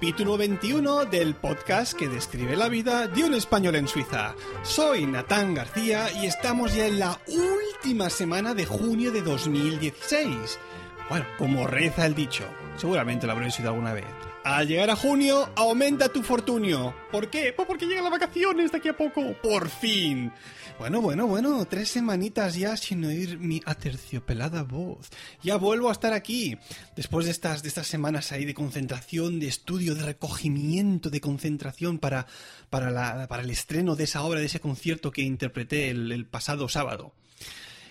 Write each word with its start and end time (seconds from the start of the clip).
Capítulo 0.00 0.38
21 0.38 1.04
del 1.04 1.34
podcast 1.34 1.92
que 1.92 2.08
describe 2.08 2.56
la 2.56 2.70
vida 2.70 3.06
de 3.06 3.22
un 3.22 3.34
español 3.34 3.76
en 3.76 3.86
Suiza. 3.86 4.34
Soy 4.62 5.04
Natán 5.04 5.52
García 5.52 6.10
y 6.10 6.24
estamos 6.24 6.74
ya 6.74 6.86
en 6.86 6.98
la 6.98 7.20
última 7.26 8.08
semana 8.08 8.54
de 8.54 8.64
junio 8.64 9.12
de 9.12 9.20
2016. 9.20 10.58
Bueno, 11.10 11.26
como 11.36 11.66
reza 11.66 12.06
el 12.06 12.14
dicho, 12.14 12.44
seguramente 12.78 13.26
lo 13.26 13.34
habréis 13.34 13.58
oído 13.58 13.72
alguna 13.72 13.92
vez. 13.92 14.29
Al 14.42 14.66
llegar 14.66 14.88
a 14.88 14.96
junio, 14.96 15.50
aumenta 15.54 16.08
tu 16.08 16.22
fortunio. 16.22 16.94
¿Por 17.12 17.28
qué? 17.28 17.52
Pues 17.54 17.68
porque 17.68 17.84
llegan 17.84 18.04
las 18.04 18.12
vacaciones 18.12 18.72
de 18.72 18.78
aquí 18.78 18.88
a 18.88 18.96
poco. 18.96 19.34
Por 19.42 19.68
fin. 19.68 20.32
Bueno, 20.78 21.02
bueno, 21.02 21.26
bueno, 21.26 21.66
tres 21.66 21.90
semanitas 21.90 22.54
ya 22.54 22.74
sin 22.78 23.04
oír 23.04 23.38
mi 23.38 23.60
aterciopelada 23.66 24.62
voz. 24.62 25.10
Ya 25.42 25.56
vuelvo 25.56 25.90
a 25.90 25.92
estar 25.92 26.14
aquí. 26.14 26.56
Después 26.96 27.26
de 27.26 27.32
estas, 27.32 27.62
de 27.62 27.68
estas 27.68 27.86
semanas 27.86 28.32
ahí 28.32 28.46
de 28.46 28.54
concentración, 28.54 29.40
de 29.40 29.48
estudio, 29.48 29.94
de 29.94 30.04
recogimiento, 30.04 31.10
de 31.10 31.20
concentración 31.20 31.98
para, 31.98 32.26
para, 32.70 32.90
la, 32.90 33.28
para 33.28 33.42
el 33.42 33.50
estreno 33.50 33.94
de 33.94 34.04
esa 34.04 34.22
obra, 34.22 34.40
de 34.40 34.46
ese 34.46 34.58
concierto 34.58 35.10
que 35.10 35.20
interpreté 35.20 35.90
el, 35.90 36.24
pasado 36.24 36.66
sábado. 36.70 37.12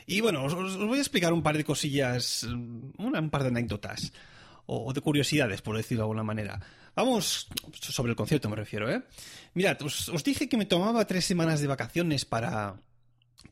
Y 0.07 0.21
bueno, 0.21 0.45
os, 0.45 0.77
voy 0.77 0.97
a 0.97 1.01
explicar 1.01 1.31
un 1.31 1.43
par 1.43 1.57
de 1.57 1.63
cosillas, 1.63 2.41
un 2.41 3.29
par 3.29 3.43
de 3.43 3.49
anécdotas, 3.49 4.11
o, 4.69 4.93
de 4.93 5.01
curiosidades, 5.01 5.61
por 5.61 5.75
decirlo 5.75 6.03
de 6.03 6.05
alguna 6.05 6.23
manera. 6.23 6.59
Vamos, 6.95 7.47
sobre 7.73 8.11
el 8.11 8.15
concierto 8.15 8.49
me 8.49 8.55
refiero, 8.55 8.89
¿eh? 8.89 9.01
Mirad, 9.53 9.81
os, 9.81 10.09
os, 10.09 10.23
dije 10.23 10.47
que 10.47 10.57
me 10.57 10.65
tomaba 10.65 11.05
tres 11.05 11.25
semanas 11.25 11.59
de 11.61 11.67
vacaciones 11.67 12.25
para, 12.25 12.75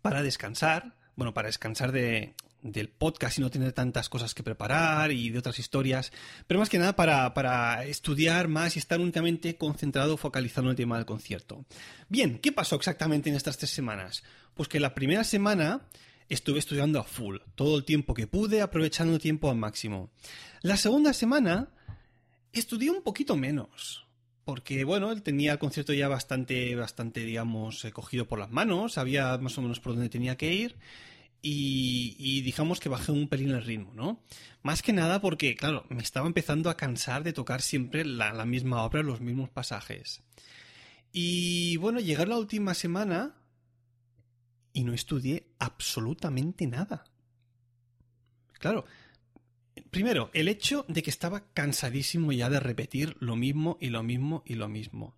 para 0.01 0.21
descansar, 0.21 0.95
bueno, 1.15 1.33
para 1.33 1.47
descansar 1.47 1.91
de, 1.91 2.35
del 2.61 2.89
podcast 2.89 3.37
y 3.37 3.41
no 3.41 3.49
tener 3.49 3.73
tantas 3.73 4.09
cosas 4.09 4.33
que 4.33 4.43
preparar 4.43 5.11
y 5.11 5.29
de 5.29 5.39
otras 5.39 5.59
historias, 5.59 6.11
pero 6.45 6.59
más 6.59 6.69
que 6.69 6.77
nada 6.77 6.95
para, 6.95 7.33
para 7.33 7.83
estudiar 7.85 8.47
más 8.47 8.75
y 8.75 8.79
estar 8.79 8.99
únicamente 8.99 9.57
concentrado, 9.57 10.17
focalizado 10.17 10.67
en 10.67 10.71
el 10.71 10.77
tema 10.77 10.97
del 10.97 11.05
concierto. 11.05 11.65
Bien, 12.09 12.39
¿qué 12.39 12.51
pasó 12.51 12.75
exactamente 12.75 13.29
en 13.29 13.35
estas 13.35 13.57
tres 13.57 13.71
semanas? 13.71 14.23
Pues 14.53 14.69
que 14.69 14.79
la 14.79 14.93
primera 14.93 15.23
semana 15.23 15.81
estuve 16.29 16.59
estudiando 16.59 16.99
a 16.99 17.03
full, 17.03 17.37
todo 17.55 17.77
el 17.77 17.85
tiempo 17.85 18.13
que 18.13 18.27
pude, 18.27 18.61
aprovechando 18.61 19.13
el 19.13 19.21
tiempo 19.21 19.49
al 19.49 19.57
máximo. 19.57 20.11
La 20.61 20.77
segunda 20.77 21.13
semana 21.13 21.69
estudié 22.51 22.89
un 22.89 23.01
poquito 23.01 23.35
menos. 23.35 24.07
Porque, 24.47 24.85
bueno, 24.85 25.11
él 25.11 25.23
tenía 25.23 25.51
el 25.51 25.59
concierto 25.59 25.91
ya 25.91 26.07
bastante, 26.07 26.73
bastante, 26.75 27.25
digamos, 27.25 27.83
eh, 27.83 27.91
cogido 27.91 28.29
por 28.29 28.39
las 28.39 28.49
manos, 28.49 28.93
sabía 28.93 29.37
más 29.39 29.57
o 29.57 29.61
menos 29.61 29.81
por 29.81 29.91
dónde 29.91 30.07
tenía 30.07 30.37
que 30.37 30.53
ir. 30.53 30.77
Y, 31.41 32.15
y, 32.17 32.41
digamos 32.41 32.79
que 32.79 32.87
bajé 32.87 33.11
un 33.11 33.27
pelín 33.27 33.51
el 33.51 33.63
ritmo, 33.63 33.93
¿no? 33.93 34.23
Más 34.63 34.81
que 34.81 34.93
nada 34.93 35.19
porque, 35.19 35.57
claro, 35.57 35.85
me 35.89 36.01
estaba 36.01 36.27
empezando 36.27 36.69
a 36.69 36.77
cansar 36.77 37.23
de 37.23 37.33
tocar 37.33 37.61
siempre 37.61 38.05
la, 38.05 38.31
la 38.31 38.45
misma 38.45 38.83
obra, 38.83 39.03
los 39.03 39.19
mismos 39.19 39.49
pasajes. 39.49 40.23
Y 41.11 41.75
bueno, 41.77 41.99
llegar 41.99 42.29
la 42.29 42.37
última 42.37 42.73
semana 42.73 43.35
y 44.77 44.83
no 44.83 44.93
estudié 44.93 45.47
absolutamente 45.57 46.67
nada. 46.67 47.03
Claro, 48.59 48.85
primero, 49.89 50.29
el 50.35 50.47
hecho 50.47 50.85
de 50.87 51.01
que 51.01 51.09
estaba 51.09 51.51
cansadísimo 51.55 52.31
ya 52.31 52.47
de 52.51 52.59
repetir 52.59 53.17
lo 53.19 53.35
mismo 53.35 53.79
y 53.81 53.89
lo 53.89 54.03
mismo 54.03 54.43
y 54.45 54.53
lo 54.53 54.69
mismo. 54.69 55.15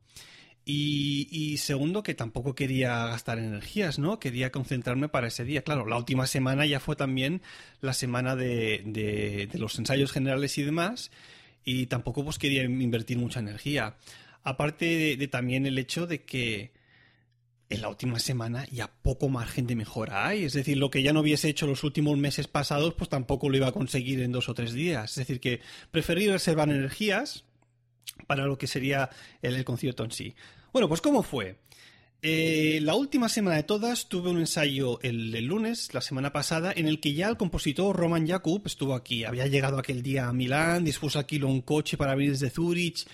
Y, 0.63 1.27
y, 1.29 1.57
segundo, 1.57 2.03
que 2.03 2.13
tampoco 2.13 2.55
quería 2.55 3.07
gastar 3.07 3.37
energías, 3.37 3.99
¿no? 3.99 4.17
Quería 4.17 4.49
concentrarme 4.49 5.09
para 5.09 5.27
ese 5.27 5.43
día. 5.43 5.61
Claro, 5.63 5.85
la 5.85 5.97
última 5.97 6.25
semana 6.25 6.65
ya 6.65 6.79
fue 6.79 6.95
también 6.95 7.41
la 7.81 7.91
semana 7.91 8.37
de, 8.37 8.83
de, 8.85 9.49
de 9.51 9.59
los 9.59 9.77
ensayos 9.77 10.13
generales 10.13 10.57
y 10.57 10.63
demás, 10.63 11.11
y 11.65 11.87
tampoco 11.87 12.23
pues 12.23 12.39
quería 12.39 12.63
invertir 12.63 13.17
mucha 13.17 13.41
energía. 13.41 13.97
Aparte 14.41 14.85
de, 14.85 15.17
de 15.17 15.27
también 15.27 15.65
el 15.65 15.77
hecho 15.77 16.07
de 16.07 16.23
que 16.23 16.78
en 17.69 17.81
la 17.81 17.89
última 17.89 18.19
semana 18.19 18.65
ya 18.71 18.91
poco 19.01 19.29
margen 19.29 19.67
de 19.67 19.75
mejora 19.75 20.27
hay. 20.27 20.43
Es 20.43 20.53
decir, 20.53 20.77
lo 20.77 20.89
que 20.89 21.03
ya 21.03 21.13
no 21.13 21.21
hubiese 21.21 21.49
hecho 21.49 21.67
los 21.67 21.83
últimos 21.83 22.17
meses 22.17 22.47
pasados, 22.47 22.95
pues 22.95 23.09
tampoco 23.09 23.49
lo 23.49 23.57
iba 23.57 23.67
a 23.67 23.71
conseguir 23.71 24.21
en 24.21 24.31
dos 24.31 24.49
o 24.49 24.53
tres 24.53 24.73
días. 24.73 25.11
Es 25.11 25.17
decir, 25.17 25.39
que 25.39 25.61
preferí 25.91 26.27
reservar 26.27 26.69
energías 26.69 27.45
para 28.27 28.45
lo 28.45 28.57
que 28.57 28.67
sería 28.67 29.09
el, 29.41 29.63
concierto 29.63 30.03
en 30.03 30.11
sí. 30.11 30.35
Bueno, 30.73 30.87
pues 30.89 31.01
¿cómo 31.01 31.21
fue? 31.21 31.57
Eh, 32.21 32.79
la 32.81 32.95
última 32.95 33.29
semana 33.29 33.55
de 33.55 33.63
todas 33.63 34.09
tuve 34.09 34.29
un 34.29 34.39
ensayo 34.39 34.99
el, 35.03 35.33
el, 35.33 35.45
lunes, 35.45 35.93
la 35.93 36.01
semana 36.01 36.33
pasada, 36.33 36.73
en 36.75 36.87
el 36.87 36.99
que 36.99 37.13
ya 37.13 37.29
el 37.29 37.37
compositor 37.37 37.95
Roman 37.95 38.27
Jakub 38.27 38.63
estuvo 38.65 38.93
aquí. 38.93 39.23
Había 39.23 39.47
llegado 39.47 39.77
aquel 39.77 40.01
día 40.01 40.27
a 40.27 40.33
Milán, 40.33 40.83
dispuso 40.83 41.17
aquí 41.19 41.41
un 41.41 41.61
coche 41.61 41.97
para 41.97 42.15
venir 42.15 42.31
desde 42.31 42.49
Zurich, 42.49 43.07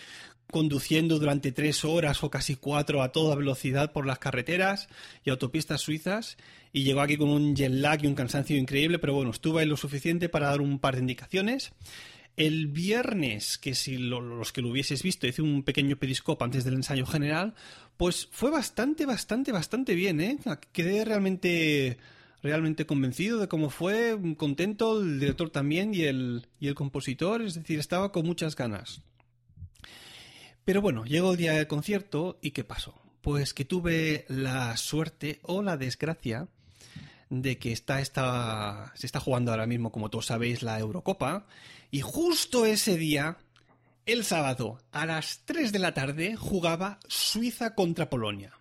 conduciendo 0.51 1.19
durante 1.19 1.51
tres 1.51 1.83
horas 1.83 2.23
o 2.23 2.29
casi 2.29 2.55
cuatro 2.55 3.01
a 3.01 3.11
toda 3.11 3.35
velocidad 3.35 3.91
por 3.91 4.05
las 4.05 4.19
carreteras 4.19 4.87
y 5.23 5.29
autopistas 5.29 5.81
suizas 5.81 6.37
y 6.71 6.83
llegó 6.83 7.01
aquí 7.01 7.17
con 7.17 7.29
un 7.29 7.55
jet 7.55 7.71
lag 7.71 8.03
y 8.03 8.07
un 8.07 8.15
cansancio 8.15 8.57
increíble, 8.57 8.99
pero 8.99 9.13
bueno, 9.13 9.31
estuvo 9.31 9.59
ahí 9.59 9.65
lo 9.65 9.77
suficiente 9.77 10.29
para 10.29 10.47
dar 10.47 10.61
un 10.61 10.79
par 10.79 10.95
de 10.95 11.01
indicaciones. 11.01 11.71
El 12.37 12.67
viernes, 12.67 13.57
que 13.57 13.75
si 13.75 13.97
lo, 13.97 14.19
los 14.19 14.51
que 14.51 14.61
lo 14.61 14.69
hubieses 14.69 15.01
visto, 15.01 15.25
hice 15.25 15.41
un 15.41 15.63
pequeño 15.63 15.95
periscope 15.95 16.43
antes 16.43 16.65
del 16.65 16.73
ensayo 16.73 17.05
general, 17.05 17.53
pues 17.95 18.27
fue 18.29 18.51
bastante, 18.51 19.05
bastante, 19.05 19.53
bastante 19.53 19.95
bien, 19.95 20.19
¿eh? 20.19 20.37
Quedé 20.73 21.05
realmente 21.05 21.97
realmente 22.45 22.85
convencido 22.85 23.39
de 23.39 23.47
cómo 23.47 23.69
fue, 23.69 24.17
contento, 24.37 25.01
el 25.01 25.19
director 25.19 25.49
también 25.49 25.95
y 25.95 26.03
el, 26.03 26.47
y 26.59 26.67
el 26.67 26.75
compositor, 26.75 27.41
es 27.41 27.55
decir, 27.55 27.79
estaba 27.79 28.11
con 28.11 28.25
muchas 28.25 28.55
ganas. 28.55 29.01
Pero 30.65 30.81
bueno, 30.81 31.05
llegó 31.05 31.31
el 31.31 31.37
día 31.37 31.53
del 31.53 31.67
concierto 31.67 32.39
y 32.41 32.49
¿qué 32.49 32.63
pasó? 32.63 32.95
Pues 33.21 33.53
que 33.53 33.65
tuve 33.65 34.25
la 34.27 34.75
suerte 34.77 35.39
o 35.43 35.61
la 35.61 35.77
desgracia 35.77 36.47
de 37.29 37.59
que 37.59 37.71
está, 37.71 38.01
está, 38.01 38.91
se 38.95 39.05
está 39.05 39.19
jugando 39.19 39.51
ahora 39.51 39.67
mismo, 39.67 39.91
como 39.91 40.09
todos 40.09 40.25
sabéis, 40.25 40.63
la 40.63 40.79
Eurocopa. 40.79 41.45
Y 41.91 42.01
justo 42.01 42.65
ese 42.65 42.97
día, 42.97 43.37
el 44.07 44.23
sábado, 44.23 44.79
a 44.91 45.05
las 45.05 45.41
3 45.45 45.71
de 45.71 45.79
la 45.79 45.93
tarde, 45.93 46.35
jugaba 46.35 46.99
Suiza 47.07 47.75
contra 47.75 48.09
Polonia. 48.09 48.53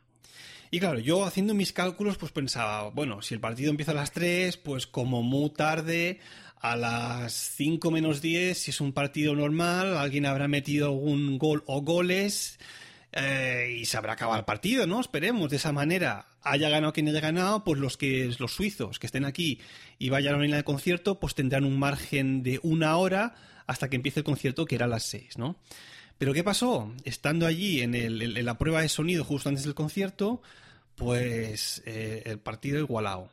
Y 0.70 0.80
claro, 0.80 0.98
yo 0.98 1.24
haciendo 1.24 1.54
mis 1.54 1.72
cálculos, 1.72 2.18
pues 2.18 2.32
pensaba, 2.32 2.90
bueno, 2.90 3.22
si 3.22 3.32
el 3.32 3.40
partido 3.40 3.70
empieza 3.70 3.92
a 3.92 3.94
las 3.94 4.12
3, 4.12 4.58
pues 4.58 4.86
como 4.86 5.22
muy 5.22 5.50
tarde, 5.50 6.20
a 6.64 6.76
las 6.76 7.34
5 7.56 7.90
menos 7.90 8.22
10, 8.22 8.56
si 8.56 8.70
es 8.70 8.80
un 8.80 8.94
partido 8.94 9.36
normal, 9.36 9.98
alguien 9.98 10.24
habrá 10.24 10.48
metido 10.48 10.86
algún 10.86 11.36
gol 11.36 11.62
o 11.66 11.82
goles 11.82 12.58
eh, 13.12 13.76
y 13.80 13.84
se 13.84 13.98
habrá 13.98 14.14
acabado 14.14 14.38
el 14.38 14.46
partido, 14.46 14.86
¿no? 14.86 14.98
Esperemos, 14.98 15.50
de 15.50 15.56
esa 15.56 15.72
manera, 15.72 16.26
haya 16.40 16.70
ganado 16.70 16.94
quien 16.94 17.06
haya 17.08 17.20
ganado, 17.20 17.64
pues 17.64 17.78
los 17.78 17.98
que 17.98 18.34
los 18.38 18.54
suizos 18.54 18.98
que 18.98 19.04
estén 19.04 19.26
aquí 19.26 19.60
y 19.98 20.08
vayan 20.08 20.36
a 20.36 20.38
la 20.38 20.56
del 20.56 20.64
concierto, 20.64 21.20
pues 21.20 21.34
tendrán 21.34 21.66
un 21.66 21.78
margen 21.78 22.42
de 22.42 22.60
una 22.62 22.96
hora 22.96 23.34
hasta 23.66 23.90
que 23.90 23.96
empiece 23.96 24.20
el 24.20 24.24
concierto, 24.24 24.64
que 24.64 24.76
era 24.76 24.86
a 24.86 24.88
las 24.88 25.02
6, 25.02 25.36
¿no? 25.36 25.56
Pero 26.16 26.32
¿qué 26.32 26.42
pasó? 26.42 26.94
Estando 27.04 27.46
allí 27.46 27.82
en, 27.82 27.94
el, 27.94 28.42
la 28.42 28.56
prueba 28.56 28.80
de 28.80 28.88
sonido 28.88 29.22
justo 29.22 29.50
antes 29.50 29.64
del 29.64 29.74
concierto, 29.74 30.40
pues 30.96 31.82
eh, 31.84 32.22
el 32.24 32.38
partido 32.38 32.78
igualado. 32.78 33.28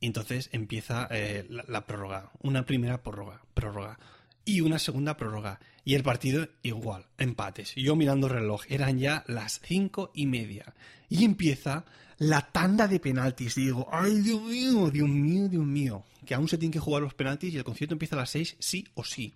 Entonces 0.00 0.48
empieza 0.52 1.08
eh, 1.10 1.46
la, 1.48 1.86
prórroga. 1.86 2.30
Una 2.42 2.64
primera 2.64 3.02
prórroga, 3.02 3.42
prórroga. 3.54 3.98
Y 4.44 4.60
una 4.60 4.78
segunda 4.78 5.16
prórroga. 5.16 5.58
Y 5.84 5.94
el 5.94 6.02
partido 6.02 6.48
igual, 6.62 7.06
empates. 7.18 7.74
Yo 7.74 7.96
mirando 7.96 8.26
el 8.26 8.34
reloj, 8.34 8.62
eran 8.68 8.98
ya 8.98 9.24
las 9.26 9.60
cinco 9.64 10.10
y 10.14 10.26
media. 10.26 10.74
Y 11.08 11.24
empieza 11.24 11.84
la 12.18 12.40
tanda 12.52 12.88
de 12.88 13.00
penaltis. 13.00 13.54
Digo, 13.54 13.88
ay 13.90 14.20
Dios 14.20 14.42
mío, 14.42 14.90
Dios 14.90 15.08
mío, 15.08 15.48
Dios 15.48 15.64
mío. 15.64 16.04
Que 16.24 16.34
aún 16.34 16.48
se 16.48 16.58
tienen 16.58 16.72
que 16.72 16.78
jugar 16.78 17.02
los 17.02 17.14
penaltis 17.14 17.54
y 17.54 17.56
el 17.56 17.64
concierto 17.64 17.94
empieza 17.94 18.16
a 18.16 18.20
las 18.20 18.30
seis, 18.30 18.56
sí 18.58 18.86
o 18.94 19.04
sí 19.04 19.34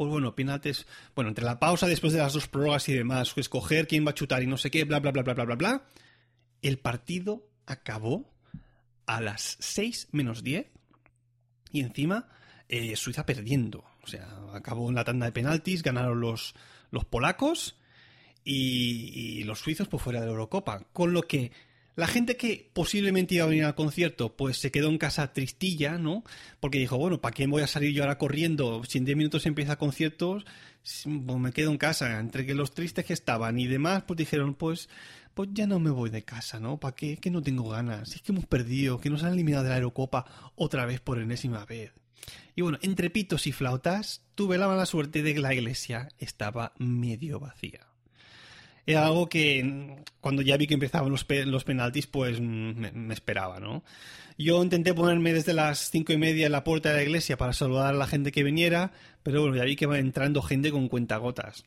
pues 0.00 0.10
bueno, 0.10 0.34
penaltis, 0.34 0.86
bueno, 1.14 1.28
entre 1.28 1.44
la 1.44 1.60
pausa 1.60 1.86
después 1.86 2.14
de 2.14 2.20
las 2.20 2.32
dos 2.32 2.48
prórrogas 2.48 2.88
y 2.88 2.94
demás, 2.94 3.34
escoger 3.36 3.86
quién 3.86 4.06
va 4.06 4.12
a 4.12 4.14
chutar 4.14 4.42
y 4.42 4.46
no 4.46 4.56
sé 4.56 4.70
qué, 4.70 4.84
bla, 4.84 4.98
bla, 4.98 5.10
bla, 5.10 5.22
bla, 5.22 5.34
bla, 5.34 5.44
bla, 5.44 5.56
bla, 5.56 5.82
el 6.62 6.78
partido 6.78 7.46
acabó 7.66 8.24
a 9.16 9.20
las 9.20 9.56
6 9.60 10.08
menos 10.12 10.42
10 10.42 10.66
y 11.72 11.80
encima 11.80 12.28
eh, 12.68 12.94
Suiza 12.96 13.26
perdiendo. 13.26 13.84
O 14.02 14.06
sea, 14.06 14.28
acabó 14.54 14.88
en 14.88 14.94
la 14.94 15.04
tanda 15.04 15.26
de 15.26 15.32
penaltis, 15.32 15.82
ganaron 15.82 16.20
los, 16.20 16.54
los 16.90 17.04
polacos 17.04 17.76
y, 18.44 19.42
los 19.44 19.58
suizos 19.60 19.88
por 19.88 20.00
fuera 20.00 20.20
de 20.20 20.26
la 20.26 20.32
Eurocopa. 20.32 20.86
Con 20.92 21.12
lo 21.12 21.22
que 21.22 21.52
la 21.96 22.06
gente 22.06 22.36
que 22.36 22.70
posiblemente 22.72 23.34
iba 23.34 23.44
a 23.44 23.48
venir 23.48 23.64
al 23.64 23.74
concierto, 23.74 24.36
pues 24.36 24.58
se 24.58 24.70
quedó 24.70 24.88
en 24.88 24.98
casa 24.98 25.32
tristilla, 25.32 25.98
¿no? 25.98 26.24
Porque 26.60 26.78
dijo, 26.78 26.96
bueno, 26.96 27.20
¿para 27.20 27.34
qué 27.34 27.46
voy 27.46 27.62
a 27.62 27.66
salir 27.66 27.92
yo 27.92 28.04
ahora 28.04 28.16
corriendo? 28.16 28.82
Si 28.84 28.98
en 28.98 29.04
10 29.04 29.18
minutos 29.18 29.46
empieza 29.46 29.76
conciertos, 29.76 30.44
pues 30.82 31.38
me 31.38 31.52
quedo 31.52 31.70
en 31.72 31.78
casa. 31.78 32.18
Entre 32.20 32.46
que 32.46 32.54
los 32.54 32.72
tristes 32.72 33.04
que 33.04 33.12
estaban 33.12 33.58
y 33.58 33.66
demás, 33.66 34.04
pues 34.06 34.16
dijeron, 34.16 34.54
pues, 34.54 34.88
pues 35.34 35.50
ya 35.52 35.66
no 35.66 35.78
me 35.78 35.90
voy 35.90 36.10
de 36.10 36.22
casa, 36.22 36.60
¿no? 36.60 36.78
¿Para 36.78 36.94
qué? 36.94 37.16
Que 37.16 37.30
no 37.30 37.42
tengo 37.42 37.68
ganas. 37.68 38.14
Es 38.14 38.22
que 38.22 38.32
hemos 38.32 38.46
perdido, 38.46 39.00
que 39.00 39.10
nos 39.10 39.22
han 39.22 39.32
eliminado 39.32 39.64
de 39.64 39.70
la 39.70 39.76
Eurocopa 39.76 40.52
otra 40.56 40.86
vez 40.86 41.00
por 41.00 41.18
enésima 41.18 41.64
vez. 41.64 41.92
Y 42.56 42.62
bueno, 42.62 42.78
entre 42.82 43.10
pitos 43.10 43.46
y 43.46 43.52
flautas, 43.52 44.22
tuve 44.34 44.58
la 44.58 44.68
mala 44.68 44.86
suerte 44.86 45.22
de 45.22 45.34
que 45.34 45.40
la 45.40 45.54
iglesia 45.54 46.08
estaba 46.18 46.72
medio 46.78 47.40
vacía. 47.40 47.86
Era 48.86 49.06
algo 49.06 49.28
que 49.28 49.62
mm, 49.62 50.04
cuando 50.20 50.42
ya 50.42 50.56
vi 50.56 50.66
que 50.66 50.74
empezaban 50.74 51.10
los, 51.10 51.24
penaltis, 51.24 52.06
pues 52.06 52.40
mm, 52.40 52.90
me, 52.92 53.14
esperaba, 53.14 53.60
¿no? 53.60 53.84
Yo 54.36 54.62
intenté 54.62 54.94
ponerme 54.94 55.32
desde 55.32 55.52
las 55.52 55.90
cinco 55.90 56.12
y 56.12 56.16
media 56.16 56.46
en 56.46 56.52
la 56.52 56.64
puerta 56.64 56.90
de 56.90 56.96
la 56.96 57.02
iglesia 57.02 57.36
para 57.36 57.52
saludar 57.52 57.94
a 57.94 57.98
la 57.98 58.06
gente 58.06 58.32
que 58.32 58.42
viniera, 58.42 58.92
pero 59.22 59.42
bueno, 59.42 59.56
ya 59.56 59.64
vi 59.64 59.76
que 59.76 59.86
va 59.86 59.98
entrando 59.98 60.42
gente 60.42 60.70
con 60.70 60.88
cuentagotas. 60.88 61.64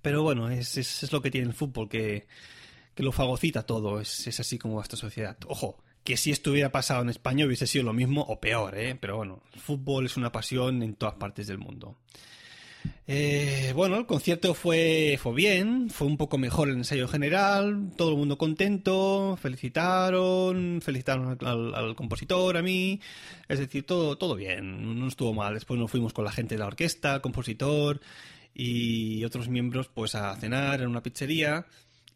Pero 0.00 0.22
bueno, 0.22 0.48
es, 0.48 0.76
es, 0.78 1.02
es 1.02 1.12
lo 1.12 1.20
que 1.20 1.30
tiene 1.30 1.48
el 1.48 1.54
fútbol, 1.54 1.88
que, 1.88 2.26
que 2.98 3.04
lo 3.04 3.12
fagocita 3.12 3.62
todo, 3.62 4.00
es, 4.00 4.26
es 4.26 4.40
así 4.40 4.58
como 4.58 4.74
va 4.74 4.82
esta 4.82 4.96
sociedad. 4.96 5.36
Ojo, 5.46 5.76
que 6.02 6.16
si 6.16 6.32
esto 6.32 6.50
hubiera 6.50 6.72
pasado 6.72 7.00
en 7.02 7.10
España 7.10 7.46
hubiese 7.46 7.68
sido 7.68 7.84
lo 7.84 7.92
mismo 7.92 8.22
o 8.22 8.40
peor, 8.40 8.76
¿eh? 8.76 8.96
Pero 9.00 9.18
bueno, 9.18 9.40
el 9.54 9.60
fútbol 9.60 10.06
es 10.06 10.16
una 10.16 10.32
pasión 10.32 10.82
en 10.82 10.94
todas 10.94 11.14
partes 11.14 11.46
del 11.46 11.58
mundo. 11.58 11.96
Eh, 13.06 13.72
bueno, 13.76 13.98
el 13.98 14.06
concierto 14.06 14.52
fue, 14.52 15.16
fue 15.22 15.32
bien, 15.32 15.90
fue 15.90 16.08
un 16.08 16.16
poco 16.16 16.38
mejor 16.38 16.70
el 16.70 16.74
ensayo 16.74 17.06
general, 17.06 17.92
todo 17.96 18.10
el 18.10 18.16
mundo 18.16 18.36
contento, 18.36 19.38
felicitaron, 19.40 20.80
felicitaron 20.82 21.38
al, 21.40 21.94
compositor, 21.94 22.56
a 22.56 22.62
mí, 22.62 23.00
es 23.48 23.60
decir, 23.60 23.86
todo, 23.86 24.18
todo 24.18 24.34
bien, 24.34 24.98
no 24.98 25.06
estuvo 25.06 25.32
mal. 25.34 25.54
Después 25.54 25.78
nos 25.78 25.88
fuimos 25.88 26.12
con 26.12 26.24
la 26.24 26.32
gente 26.32 26.56
de 26.56 26.58
la 26.58 26.66
orquesta, 26.66 27.14
el 27.14 27.20
compositor 27.20 28.00
y 28.54 29.24
otros 29.24 29.48
miembros 29.48 29.86
pues 29.86 30.16
a 30.16 30.34
cenar 30.34 30.80
en 30.80 30.88
una 30.88 31.00
pizzería 31.00 31.64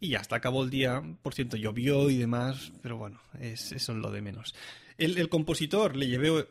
y 0.02 0.10
ya 0.10 0.20
hasta 0.20 0.37
acabó 0.37 0.64
el 0.64 0.69
día. 0.69 1.02
Por 1.22 1.32
cierto, 1.32 1.56
llovió 1.56 2.10
y 2.10 2.19
demás, 2.19 2.72
pero 2.82 2.99
bueno, 2.99 3.22
es, 3.40 3.72
eso 3.72 3.93
es 3.93 3.99
lo 3.99 4.10
de 4.10 4.20
menos. 4.20 4.54
El, 4.99 5.28
compositor 5.31 5.96
le 5.96 6.08
llevé 6.08 6.46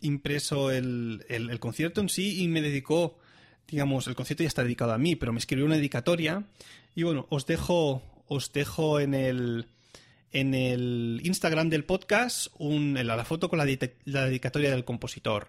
impreso 0.00 0.72
el, 0.72 1.24
el, 1.28 1.50
el 1.50 1.60
concierto 1.60 2.00
en 2.00 2.08
sí 2.08 2.42
y 2.42 2.48
me 2.48 2.60
dedicó 2.60 3.18
digamos, 3.68 4.06
el 4.06 4.14
concierto 4.14 4.42
ya 4.42 4.48
está 4.48 4.62
dedicado 4.62 4.92
a 4.92 4.98
mí, 4.98 5.16
pero 5.16 5.32
me 5.32 5.38
escribió 5.38 5.66
una 5.66 5.76
dedicatoria. 5.76 6.44
Y 6.94 7.02
bueno, 7.02 7.26
os 7.30 7.46
dejo, 7.46 8.02
os 8.26 8.52
dejo 8.52 9.00
en 9.00 9.14
el, 9.14 9.66
en 10.32 10.54
el 10.54 11.20
Instagram 11.24 11.70
del 11.70 11.84
podcast 11.84 12.48
un, 12.58 12.94
la, 12.94 13.24
foto 13.24 13.48
con 13.48 13.58
la, 13.58 13.66
la 14.04 14.26
dedicatoria 14.26 14.70
del 14.70 14.84
compositor 14.84 15.48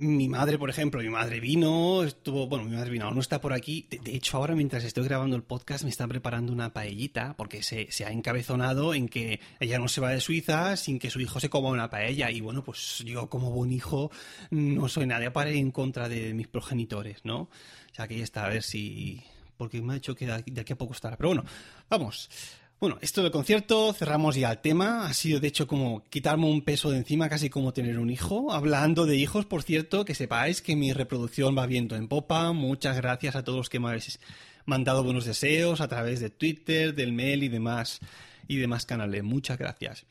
mi 0.00 0.28
madre, 0.28 0.58
por 0.58 0.70
ejemplo, 0.70 1.00
mi 1.00 1.10
madre 1.10 1.40
vino, 1.40 2.02
estuvo, 2.02 2.46
bueno, 2.46 2.64
mi 2.64 2.74
madre 2.74 2.90
vino, 2.90 3.10
no 3.10 3.20
está 3.20 3.40
por 3.40 3.52
aquí. 3.52 3.86
De, 3.90 4.16
hecho, 4.16 4.38
ahora 4.38 4.54
mientras 4.54 4.82
estoy 4.82 5.04
grabando 5.04 5.36
el 5.36 5.42
podcast 5.42 5.84
me 5.84 5.90
está 5.90 6.08
preparando 6.08 6.52
una 6.52 6.72
paellita 6.72 7.34
porque 7.36 7.62
se, 7.62 7.92
se, 7.92 8.06
ha 8.06 8.10
encabezonado 8.10 8.94
en 8.94 9.08
que 9.08 9.40
ella 9.60 9.78
no 9.78 9.88
se 9.88 10.00
va 10.00 10.10
de 10.10 10.20
Suiza 10.20 10.76
sin 10.78 10.98
que 10.98 11.10
su 11.10 11.20
hijo 11.20 11.38
se 11.38 11.50
coma 11.50 11.68
una 11.68 11.90
paella. 11.90 12.30
Y 12.30 12.40
bueno, 12.40 12.64
pues 12.64 13.04
yo 13.04 13.28
como 13.28 13.50
buen 13.50 13.72
hijo 13.72 14.10
no 14.50 14.88
soy 14.88 15.06
nadie 15.06 15.30
para 15.30 15.50
ir 15.50 15.56
en 15.56 15.70
contra 15.70 16.08
de 16.08 16.32
mis 16.32 16.48
progenitores, 16.48 17.18
¿no? 17.24 17.42
O 17.42 17.94
sea, 17.94 18.08
que 18.08 18.16
ya 18.16 18.24
está, 18.24 18.46
a 18.46 18.48
ver 18.48 18.62
si... 18.62 19.22
Porque 19.58 19.82
me 19.82 19.92
ha 19.92 19.94
dicho 19.96 20.14
que 20.14 20.26
de 20.26 20.60
aquí 20.62 20.72
a 20.72 20.78
poco 20.78 20.94
estará. 20.94 21.18
Pero 21.18 21.28
bueno, 21.28 21.44
vamos. 21.90 22.30
Bueno, 22.80 22.96
esto 23.02 23.22
del 23.22 23.30
concierto, 23.30 23.92
cerramos 23.92 24.36
ya 24.36 24.50
el 24.50 24.58
tema. 24.58 25.06
Ha 25.06 25.12
sido 25.12 25.38
de 25.38 25.48
hecho 25.48 25.66
como 25.66 26.02
quitarme 26.04 26.46
un 26.46 26.62
peso 26.62 26.90
de 26.90 26.96
encima, 26.96 27.28
casi 27.28 27.50
como 27.50 27.74
tener 27.74 27.98
un 27.98 28.08
hijo. 28.08 28.52
Hablando 28.52 29.04
de 29.04 29.16
hijos, 29.16 29.44
por 29.44 29.62
cierto, 29.62 30.06
que 30.06 30.14
sepáis 30.14 30.62
que 30.62 30.76
mi 30.76 30.94
reproducción 30.94 31.54
va 31.58 31.66
viento 31.66 31.94
en 31.94 32.08
popa. 32.08 32.52
Muchas 32.52 32.96
gracias 32.96 33.36
a 33.36 33.44
todos 33.44 33.58
los 33.58 33.68
que 33.68 33.80
me 33.80 33.88
habéis 33.88 34.18
mandado 34.64 35.04
buenos 35.04 35.26
deseos 35.26 35.82
a 35.82 35.88
través 35.88 36.20
de 36.20 36.30
Twitter, 36.30 36.94
del 36.94 37.12
mail 37.12 37.42
y 37.42 37.48
demás, 37.48 38.00
y 38.48 38.56
demás 38.56 38.86
canales. 38.86 39.22
Muchas 39.24 39.58
gracias. 39.58 40.06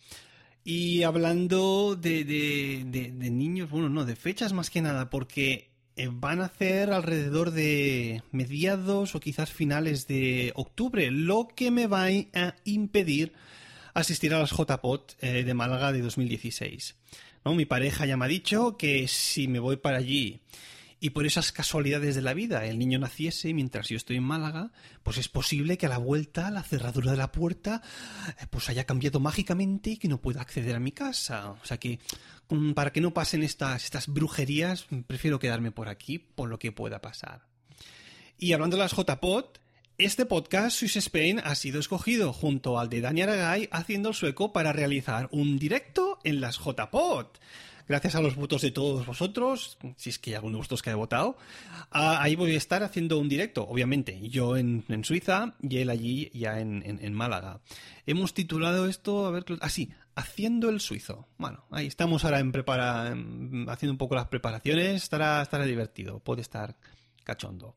Y 0.63 1.01
hablando 1.01 1.95
de, 1.95 2.83
niños, 3.31 3.71
bueno, 3.71 3.89
no, 3.89 4.05
de 4.05 4.15
fechas 4.15 4.53
más 4.53 4.69
que 4.69 4.83
nada, 4.83 5.09
porque 5.09 5.71
van 6.11 6.41
a 6.41 6.45
hacer 6.45 6.91
alrededor 6.91 7.51
de 7.51 8.23
mediados 8.31 9.15
o 9.15 9.19
quizás 9.19 9.51
finales 9.51 10.07
de 10.07 10.51
octubre, 10.55 11.11
lo 11.11 11.47
que 11.55 11.71
me 11.71 11.87
va 11.87 12.05
a 12.05 12.55
impedir 12.63 13.33
asistir 13.93 14.33
a 14.33 14.39
las 14.39 14.51
JPOT 14.51 15.15
eh, 15.21 15.43
de 15.43 15.53
Málaga 15.53 15.91
de 15.91 16.01
2016. 16.01 16.95
¿No? 17.45 17.55
Mi 17.55 17.65
pareja 17.65 18.05
ya 18.05 18.17
me 18.17 18.25
ha 18.25 18.27
dicho 18.27 18.77
que 18.77 19.07
si 19.07 19.47
me 19.47 19.59
voy 19.59 19.77
para 19.77 19.97
allí 19.97 20.41
y 20.99 21.11
por 21.11 21.25
esas 21.25 21.51
casualidades 21.51 22.15
de 22.15 22.21
la 22.21 22.33
vida 22.33 22.65
el 22.65 22.77
niño 22.77 22.99
naciese 22.99 23.53
mientras 23.53 23.89
yo 23.89 23.97
estoy 23.97 24.17
en 24.17 24.23
Málaga, 24.23 24.71
pues 25.03 25.17
es 25.17 25.29
posible 25.29 25.77
que 25.77 25.85
a 25.85 25.89
la 25.89 25.97
vuelta 25.97 26.51
la 26.51 26.63
cerradura 26.63 27.11
de 27.11 27.17
la 27.17 27.31
puerta 27.31 27.81
eh, 28.27 28.45
pues 28.49 28.69
haya 28.69 28.85
cambiado 28.85 29.19
mágicamente 29.19 29.91
y 29.91 29.97
que 29.97 30.07
no 30.07 30.21
pueda 30.21 30.41
acceder 30.41 30.75
a 30.75 30.79
mi 30.79 30.91
casa. 30.91 31.51
O 31.51 31.65
sea 31.65 31.77
que 31.77 31.99
mm, 32.49 32.73
para 32.73 32.91
que 32.91 33.01
no 33.01 33.13
pasen 33.13 33.43
estas, 33.43 33.85
estas 33.85 34.07
brujerías, 34.07 34.87
prefiero 35.07 35.39
quedarme 35.39 35.71
por 35.71 35.89
aquí 35.89 36.19
por 36.19 36.49
lo 36.49 36.59
que 36.59 36.71
pueda 36.71 37.01
pasar. 37.01 37.47
Y 38.37 38.53
hablando 38.53 38.77
de 38.77 38.83
las 38.83 38.93
JPOT, 38.93 39.59
este 39.97 40.25
podcast, 40.25 40.77
Swiss 40.77 40.95
Spain, 40.95 41.41
ha 41.43 41.55
sido 41.55 41.79
escogido 41.79 42.31
junto 42.31 42.79
al 42.79 42.89
de 42.89 43.01
Dani 43.01 43.21
Aragay 43.21 43.67
haciendo 43.71 44.09
el 44.09 44.15
sueco 44.15 44.53
para 44.53 44.71
realizar 44.71 45.27
un 45.31 45.59
directo 45.59 46.19
en 46.23 46.39
las 46.39 46.57
JPOT 46.57 47.37
gracias 47.89 48.13
a 48.13 48.21
los 48.21 48.35
votos 48.35 48.61
de 48.61 48.69
todos 48.69 49.05
vosotros, 49.05 49.79
si 49.97 50.11
es 50.11 50.19
que 50.19 50.29
hay 50.29 50.35
alguno 50.35 50.53
de 50.53 50.57
vosotros 50.59 50.83
que 50.83 50.91
ha 50.91 50.95
votado, 50.95 51.37
ahí 51.89 52.35
voy 52.35 52.53
a 52.53 52.57
estar 52.57 52.83
haciendo 52.83 53.17
un 53.17 53.27
directo, 53.27 53.67
obviamente, 53.67 54.29
yo 54.29 54.55
en, 54.55 54.85
Suiza 55.03 55.55
y 55.59 55.77
él 55.77 55.89
allí 55.89 56.29
ya 56.33 56.59
en, 56.59 57.13
Málaga. 57.13 57.61
Hemos 58.05 58.35
titulado 58.35 58.87
esto, 58.87 59.25
a 59.25 59.31
ver, 59.31 59.43
así, 59.59 59.89
ah, 59.91 60.05
Haciendo 60.19 60.69
el 60.69 60.81
Suizo. 60.81 61.29
Bueno, 61.37 61.63
ahí 61.71 61.87
estamos 61.87 62.25
ahora 62.25 62.39
en 62.39 62.51
prepara, 62.51 63.07
haciendo 63.07 63.91
un 63.91 63.97
poco 63.97 64.15
las 64.15 64.27
preparaciones, 64.27 65.03
estará, 65.03 65.41
estará 65.41 65.63
divertido, 65.65 66.19
puede 66.19 66.41
estar 66.41 66.75
cachondo. 67.23 67.73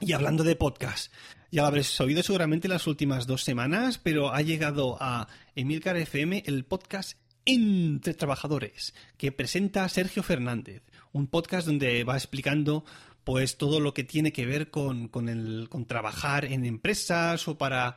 Y 0.00 0.12
hablando 0.12 0.44
de 0.44 0.54
podcast, 0.54 1.12
ya 1.50 1.62
lo 1.62 1.68
habréis 1.68 2.00
oído 2.00 2.22
seguramente 2.22 2.68
las 2.68 2.86
últimas 2.86 3.26
dos 3.26 3.42
semanas, 3.42 3.98
pero 3.98 4.32
ha 4.32 4.40
llegado 4.42 4.96
a 5.00 5.26
Emilcar 5.56 5.96
FM 5.96 6.44
el 6.46 6.64
podcast 6.64 7.18
entre 7.46 8.14
Trabajadores, 8.14 8.94
que 9.16 9.32
presenta 9.32 9.88
Sergio 9.88 10.22
Fernández, 10.22 10.82
un 11.12 11.26
podcast 11.26 11.66
donde 11.66 12.04
va 12.04 12.16
explicando 12.16 12.84
pues 13.24 13.56
todo 13.56 13.80
lo 13.80 13.94
que 13.94 14.04
tiene 14.04 14.32
que 14.32 14.46
ver 14.46 14.70
con, 14.70 15.08
con, 15.08 15.86
trabajar 15.86 16.44
en 16.44 16.64
empresas 16.64 17.48
o 17.48 17.56
para, 17.56 17.96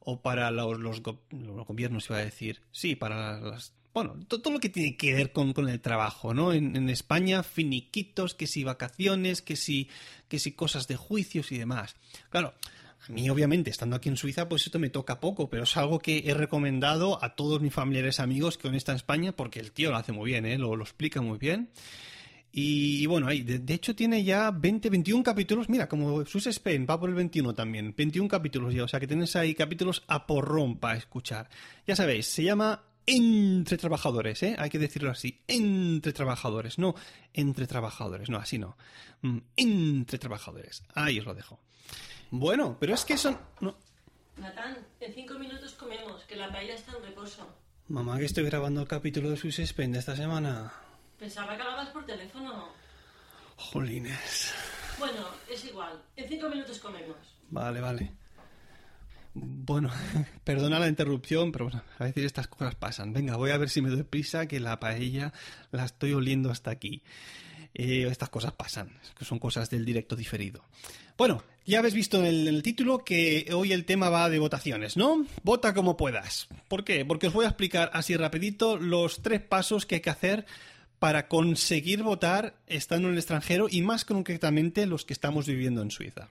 o 0.00 0.20
para 0.20 0.50
los, 0.50 0.78
los, 0.78 1.02
los 1.30 1.66
gobiernos, 1.66 2.10
iba 2.10 2.18
a 2.18 2.24
decir. 2.24 2.60
Sí, 2.72 2.94
para 2.94 3.40
las 3.40 3.72
bueno, 3.96 4.14
todo 4.28 4.50
lo 4.52 4.60
que 4.60 4.68
tiene 4.68 4.94
que 4.94 5.14
ver 5.14 5.32
con, 5.32 5.54
con 5.54 5.70
el 5.70 5.80
trabajo, 5.80 6.34
¿no? 6.34 6.52
En, 6.52 6.76
en, 6.76 6.90
España, 6.90 7.42
finiquitos, 7.42 8.34
que 8.34 8.46
si 8.46 8.62
vacaciones, 8.62 9.40
que 9.40 9.56
si, 9.56 9.88
que 10.28 10.38
si 10.38 10.52
cosas 10.52 10.86
de 10.86 10.96
juicios 10.96 11.50
y 11.50 11.56
demás. 11.56 11.96
Claro, 12.28 12.52
a 13.08 13.12
mí, 13.12 13.30
obviamente, 13.30 13.70
estando 13.70 13.96
aquí 13.96 14.08
en 14.08 14.16
Suiza, 14.16 14.48
pues 14.48 14.66
esto 14.66 14.78
me 14.78 14.90
toca 14.90 15.20
poco, 15.20 15.48
pero 15.48 15.62
es 15.62 15.76
algo 15.76 15.98
que 15.98 16.24
he 16.26 16.34
recomendado 16.34 17.22
a 17.22 17.36
todos 17.36 17.60
mis 17.60 17.72
familiares 17.72 18.20
amigos 18.20 18.58
que 18.58 18.66
aún 18.66 18.76
están 18.76 18.94
en 18.94 18.96
España, 18.96 19.32
porque 19.32 19.60
el 19.60 19.72
tío 19.72 19.90
lo 19.90 19.96
hace 19.96 20.12
muy 20.12 20.30
bien, 20.30 20.44
¿eh? 20.44 20.58
lo, 20.58 20.74
explica 20.80 21.20
muy 21.20 21.38
bien. 21.38 21.70
Y, 22.50 23.04
bueno, 23.06 23.28
ahí, 23.28 23.42
de, 23.42 23.58
de, 23.58 23.74
hecho 23.74 23.94
tiene 23.94 24.24
ya 24.24 24.50
20, 24.50 24.88
21 24.88 25.22
capítulos. 25.22 25.68
Mira, 25.68 25.88
como 25.88 26.24
Swiss 26.24 26.46
Spain 26.46 26.86
va 26.88 26.98
por 26.98 27.10
el 27.10 27.14
21 27.14 27.54
también. 27.54 27.94
21 27.94 28.28
capítulos 28.28 28.72
ya, 28.72 28.84
o 28.84 28.88
sea 28.88 28.98
que 28.98 29.06
tienes 29.06 29.36
ahí 29.36 29.54
capítulos 29.54 30.02
a 30.08 30.26
porrón 30.26 30.78
para 30.78 30.96
escuchar. 30.96 31.50
Ya 31.86 31.94
sabéis, 31.94 32.26
se 32.26 32.44
llama 32.44 32.82
entre 33.06 33.78
trabajadores, 33.78 34.42
¿eh? 34.42 34.56
Hay 34.58 34.68
que 34.68 34.78
decirlo 34.78 35.10
así, 35.10 35.40
entre 35.46 36.12
trabajadores, 36.12 36.78
no 36.78 36.94
entre 37.32 37.66
trabajadores, 37.66 38.28
no, 38.28 38.38
así 38.38 38.58
no. 38.58 38.76
Mm, 39.22 39.38
entre 39.56 40.18
trabajadores. 40.18 40.82
Ahí 40.94 41.20
os 41.20 41.24
lo 41.24 41.34
dejo. 41.34 41.60
Bueno, 42.38 42.76
pero 42.78 42.94
es 42.94 43.04
que 43.04 43.16
son... 43.16 43.38
No. 43.60 43.74
Natán, 44.36 44.76
en 45.00 45.14
cinco 45.14 45.38
minutos 45.38 45.72
comemos, 45.72 46.22
que 46.24 46.36
la 46.36 46.52
paella 46.52 46.74
está 46.74 46.92
en 46.92 47.02
reposo. 47.02 47.48
Mamá, 47.88 48.18
que 48.18 48.26
estoy 48.26 48.44
grabando 48.44 48.82
el 48.82 48.88
capítulo 48.88 49.30
de 49.30 49.38
Swiss 49.38 49.58
Spain 49.60 49.92
de 49.92 50.00
esta 50.00 50.14
semana. 50.14 50.70
Pensaba 51.18 51.56
que 51.56 51.62
hablabas 51.62 51.88
por 51.88 52.04
teléfono. 52.04 52.68
Jolines. 53.56 54.52
Bueno, 54.98 55.24
es 55.50 55.64
igual. 55.64 56.02
En 56.14 56.28
cinco 56.28 56.48
minutos 56.50 56.78
comemos. 56.78 57.16
Vale, 57.48 57.80
vale. 57.80 58.12
Bueno, 59.32 59.90
perdona 60.44 60.78
la 60.78 60.88
interrupción, 60.88 61.52
pero 61.52 61.66
bueno, 61.66 61.82
a 61.98 62.04
veces 62.04 62.24
estas 62.24 62.48
cosas 62.48 62.74
pasan. 62.74 63.14
Venga, 63.14 63.36
voy 63.36 63.50
a 63.50 63.56
ver 63.56 63.70
si 63.70 63.80
me 63.80 63.88
doy 63.88 64.02
prisa, 64.02 64.46
que 64.46 64.60
la 64.60 64.78
paella 64.78 65.32
la 65.70 65.86
estoy 65.86 66.12
oliendo 66.12 66.50
hasta 66.50 66.70
aquí. 66.70 67.02
Eh, 67.72 68.06
estas 68.10 68.28
cosas 68.28 68.52
pasan, 68.52 68.98
que 69.18 69.24
son 69.24 69.38
cosas 69.38 69.70
del 69.70 69.86
directo 69.86 70.16
diferido. 70.16 70.62
Bueno, 71.16 71.42
ya 71.66 71.80
habéis 71.80 71.94
visto 71.94 72.24
en 72.24 72.46
el, 72.46 72.62
título 72.62 73.04
que 73.04 73.50
hoy 73.52 73.72
el 73.72 73.84
tema 73.84 74.08
va 74.08 74.30
de 74.30 74.38
votaciones, 74.38 74.96
¿no? 74.96 75.26
Vota 75.42 75.74
como 75.74 75.96
puedas. 75.96 76.48
¿Por 76.68 76.84
qué? 76.84 77.04
Porque 77.04 77.26
os 77.26 77.32
voy 77.32 77.44
a 77.44 77.48
explicar 77.48 77.90
así 77.92 78.16
rapidito 78.16 78.76
los 78.76 79.20
tres 79.20 79.40
pasos 79.40 79.84
que 79.84 79.96
hay 79.96 80.00
que 80.00 80.10
hacer 80.10 80.46
para 80.98 81.28
conseguir 81.28 82.02
votar 82.02 82.54
estando 82.66 83.08
en 83.08 83.14
el 83.14 83.18
extranjero 83.18 83.66
y 83.70 83.82
más 83.82 84.04
concretamente 84.04 84.86
los 84.86 85.04
que 85.04 85.12
estamos 85.12 85.46
viviendo 85.46 85.82
en 85.82 85.90
Suiza. 85.90 86.28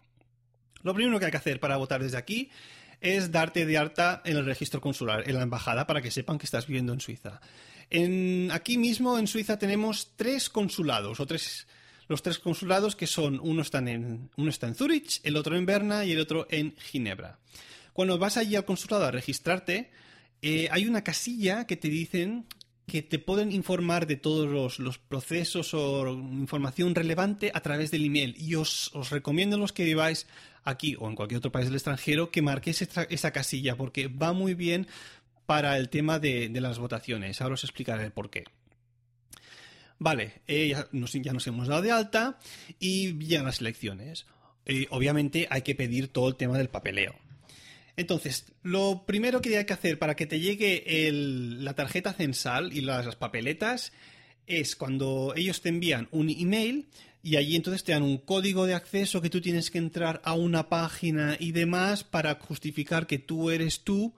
Lo 0.81 0.93
primero 0.93 1.19
que 1.19 1.25
hay 1.25 1.31
que 1.31 1.37
hacer 1.37 1.59
para 1.59 1.77
votar 1.77 2.01
desde 2.01 2.17
aquí 2.17 2.49
es 3.01 3.31
darte 3.31 3.65
de 3.65 3.77
alta 3.77 4.21
en 4.25 4.37
el 4.37 4.45
registro 4.45 4.81
consular, 4.81 5.27
en 5.29 5.35
la 5.35 5.43
embajada, 5.43 5.85
para 5.85 6.01
que 6.01 6.11
sepan 6.11 6.37
que 6.37 6.45
estás 6.45 6.67
viviendo 6.67 6.93
en 6.93 7.01
Suiza. 7.01 7.41
Aquí 8.51 8.77
mismo 8.77 9.19
en 9.19 9.27
Suiza 9.27 9.59
tenemos 9.59 10.13
tres 10.15 10.49
consulados, 10.49 11.19
o 11.19 11.25
tres, 11.27 11.67
los 12.07 12.21
tres 12.21 12.39
consulados 12.39 12.95
que 12.95 13.07
son, 13.07 13.39
uno, 13.41 13.61
están 13.61 13.87
en, 13.87 14.29
uno 14.37 14.49
está 14.49 14.67
en 14.67 14.75
Zurich, 14.75 15.19
el 15.23 15.37
otro 15.37 15.55
en 15.55 15.65
Berna 15.65 16.05
y 16.05 16.11
el 16.11 16.19
otro 16.19 16.47
en 16.49 16.75
Ginebra. 16.77 17.39
Cuando 17.93 18.17
vas 18.17 18.37
allí 18.37 18.55
al 18.55 18.65
consulado 18.65 19.05
a 19.05 19.11
registrarte, 19.11 19.91
eh, 20.41 20.67
hay 20.71 20.85
una 20.85 21.03
casilla 21.03 21.65
que 21.65 21.77
te 21.77 21.87
dicen 21.87 22.45
que 22.87 23.01
te 23.01 23.19
pueden 23.19 23.51
informar 23.51 24.05
de 24.05 24.15
todos 24.15 24.79
los, 24.79 24.97
procesos 24.99 25.73
o 25.73 26.07
información 26.13 26.93
relevante 26.93 27.51
a 27.53 27.61
través 27.61 27.89
del 27.91 28.05
email. 28.05 28.35
Y 28.37 28.55
os, 28.55 28.91
recomiendo 29.09 29.57
los 29.57 29.73
que 29.73 29.83
viváis 29.83 30.27
aquí 30.63 30.95
o 30.99 31.07
en 31.07 31.15
cualquier 31.15 31.39
otro 31.39 31.51
país 31.51 31.65
del 31.65 31.75
extranjero 31.75 32.31
que 32.31 32.41
marquéis 32.41 32.81
esa, 32.83 33.31
casilla 33.31 33.75
porque 33.75 34.07
va 34.07 34.33
muy 34.33 34.53
bien 34.53 34.87
para 35.45 35.77
el 35.77 35.89
tema 35.89 36.19
de, 36.19 36.49
las 36.53 36.77
votaciones. 36.77 37.41
Ahora 37.41 37.55
os 37.55 37.63
explicaré 37.63 38.11
por 38.11 38.29
qué. 38.29 38.43
Vale, 40.05 40.33
eh, 40.47 40.67
ya, 40.67 40.87
nos, 40.91 41.15
hemos 41.47 41.67
dado 41.67 41.81
de 41.81 41.91
alta 41.91 42.37
y 42.79 43.17
ya 43.25 43.41
las 43.41 43.59
elecciones. 43.59 44.27
Eh, 44.67 44.85
obviamente 44.91 45.47
hay 45.49 45.63
que 45.63 45.73
pedir 45.73 46.09
todo 46.09 46.27
el 46.27 46.35
tema 46.35 46.59
del 46.59 46.69
papeleo. 46.69 47.15
Entonces, 47.97 48.45
lo 48.61 49.07
primero 49.07 49.41
que 49.41 49.57
hay 49.57 49.65
que 49.65 49.73
hacer 49.73 49.97
para 49.97 50.15
que 50.15 50.27
te 50.27 50.39
llegue 50.39 51.09
la 51.11 51.73
tarjeta 51.73 52.13
censal 52.13 52.71
y 52.71 52.81
las, 52.81 53.15
papeletas 53.15 53.93
es 54.45 54.75
cuando 54.75 55.33
ellos 55.35 55.63
te 55.63 55.69
envían 55.69 56.07
un 56.11 56.29
email 56.29 56.85
y 57.23 57.37
allí 57.37 57.55
entonces 57.55 57.83
te 57.83 57.93
dan 57.93 58.03
un 58.03 58.19
código 58.19 58.67
de 58.67 58.75
acceso 58.75 59.23
que 59.23 59.31
tú 59.31 59.41
tienes 59.41 59.71
que 59.71 59.79
entrar 59.79 60.21
a 60.23 60.35
una 60.35 60.69
página 60.69 61.35
y 61.39 61.51
demás 61.51 62.03
para 62.03 62.35
justificar 62.35 63.07
que 63.07 63.17
tú 63.17 63.49
eres 63.49 63.79
tú. 63.79 64.13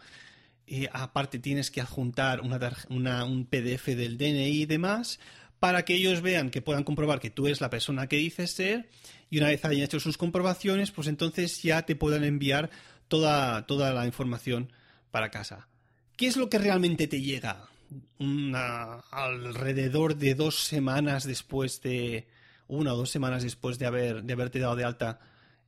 Y 0.69 0.87
aparte 0.91 1.39
tienes 1.39 1.71
que 1.71 1.79
adjuntar 1.79 2.41
un 2.41 3.45
PDF 3.49 3.85
del 3.85 4.17
DNI 4.17 4.63
y 4.63 4.65
demás 4.65 5.17
para 5.59 5.85
que 5.85 5.95
ellos 5.95 6.21
vean 6.21 6.49
que 6.49 6.61
puedan 6.61 6.83
comprobar 6.83 7.19
que 7.19 7.29
tú 7.29 7.47
eres 7.47 7.61
la 7.61 7.69
persona 7.69 8.07
que 8.07 8.17
dices 8.17 8.51
ser 8.51 8.89
y 9.29 9.39
una 9.39 9.47
vez 9.47 9.63
hayan 9.65 9.83
hecho 9.83 9.99
sus 9.99 10.17
comprobaciones, 10.17 10.91
pues 10.91 11.07
entonces 11.07 11.61
ya 11.61 11.83
te 11.83 11.95
puedan 11.95 12.23
enviar 12.23 12.69
toda, 13.07 13.65
toda 13.65 13.93
la 13.93 14.05
información 14.05 14.71
para 15.11 15.31
casa. 15.31 15.67
¿Qué 16.15 16.27
es 16.27 16.37
lo 16.37 16.49
que 16.49 16.59
realmente 16.59 17.07
te 17.07 17.21
llega? 17.21 17.69
alrededor 19.11 20.17
de 20.17 20.35
dos 20.35 20.55
semanas 20.55 21.25
después 21.25 21.81
de. 21.81 22.27
una 22.67 22.93
o 22.93 22.97
dos 22.97 23.09
semanas 23.09 23.43
después 23.43 23.79
de, 23.79 23.85
haber, 23.85 24.23
de 24.23 24.33
haberte 24.33 24.59
dado 24.59 24.75
de 24.75 24.83
alta 24.83 25.21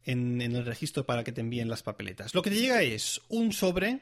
en, 0.03 0.41
en 0.41 0.53
el 0.55 0.65
registro 0.65 1.05
para 1.05 1.23
que 1.23 1.31
te 1.31 1.39
envíen 1.39 1.69
las 1.69 1.81
papeletas. 1.81 2.33
Lo 2.33 2.41
que 2.41 2.49
te 2.49 2.59
llega 2.59 2.81
es 2.81 3.21
un 3.29 3.53
sobre 3.53 4.01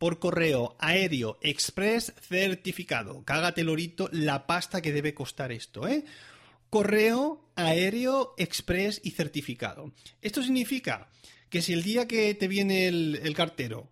por 0.00 0.18
correo 0.18 0.76
aéreo 0.78 1.38
express 1.42 2.14
certificado. 2.22 3.22
Cágate 3.26 3.62
lorito 3.62 4.08
la 4.12 4.46
pasta 4.46 4.80
que 4.80 4.94
debe 4.94 5.12
costar 5.12 5.52
esto, 5.52 5.86
¿eh? 5.86 6.06
Correo 6.70 7.44
aéreo 7.54 8.32
express 8.38 9.02
y 9.04 9.10
certificado. 9.10 9.92
Esto 10.22 10.42
significa 10.42 11.10
que 11.50 11.60
si 11.60 11.74
el 11.74 11.82
día 11.82 12.08
que 12.08 12.34
te 12.34 12.48
viene 12.48 12.88
el, 12.88 13.34
cartero 13.36 13.90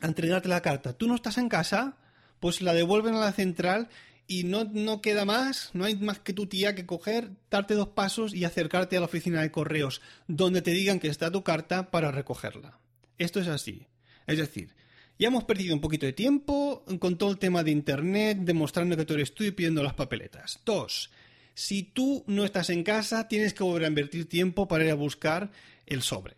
a 0.00 0.08
entregarte 0.08 0.48
la 0.48 0.60
carta, 0.60 0.94
tú 0.94 1.06
no 1.06 1.14
estás 1.14 1.38
en 1.38 1.48
casa, 1.48 1.98
pues 2.40 2.60
la 2.60 2.74
devuelven 2.74 3.14
a 3.14 3.20
la 3.20 3.32
central 3.32 3.90
y 4.26 4.42
no, 4.42 4.64
no, 4.64 5.00
queda 5.00 5.24
más, 5.24 5.70
no 5.72 5.84
hay 5.84 5.94
más 5.94 6.18
que 6.18 6.32
tu 6.32 6.48
tía 6.48 6.74
que 6.74 6.84
coger, 6.84 7.30
darte 7.48 7.74
dos 7.74 7.90
pasos 7.90 8.34
y 8.34 8.44
acercarte 8.44 8.96
a 8.96 9.00
la 9.00 9.06
oficina 9.06 9.42
de 9.42 9.52
correos 9.52 10.02
donde 10.26 10.62
te 10.62 10.72
digan 10.72 10.98
que 10.98 11.06
está 11.06 11.30
tu 11.30 11.44
carta 11.44 11.92
para 11.92 12.10
recogerla. 12.10 12.80
Esto 13.18 13.38
es 13.38 13.46
así. 13.46 13.86
Es 14.26 14.38
decir, 14.38 14.74
ya 15.18 15.28
hemos 15.28 15.44
perdido 15.44 15.74
un 15.74 15.80
poquito 15.80 16.06
de 16.06 16.12
tiempo 16.12 16.84
con 16.98 17.18
todo 17.18 17.30
el 17.30 17.38
tema 17.38 17.64
de 17.64 17.72
Internet, 17.72 18.38
demostrando 18.40 18.96
que 18.96 19.04
tú 19.04 19.14
eres 19.14 19.34
tú 19.34 19.44
y 19.44 19.50
pidiendo 19.50 19.82
las 19.82 19.94
papeletas. 19.94 20.60
Dos, 20.64 21.10
si 21.54 21.82
tú 21.82 22.22
no 22.28 22.44
estás 22.44 22.70
en 22.70 22.84
casa, 22.84 23.26
tienes 23.26 23.52
que 23.52 23.64
volver 23.64 23.84
a 23.84 23.88
invertir 23.88 24.28
tiempo 24.28 24.68
para 24.68 24.84
ir 24.84 24.90
a 24.92 24.94
buscar 24.94 25.50
el 25.86 26.02
sobre. 26.02 26.36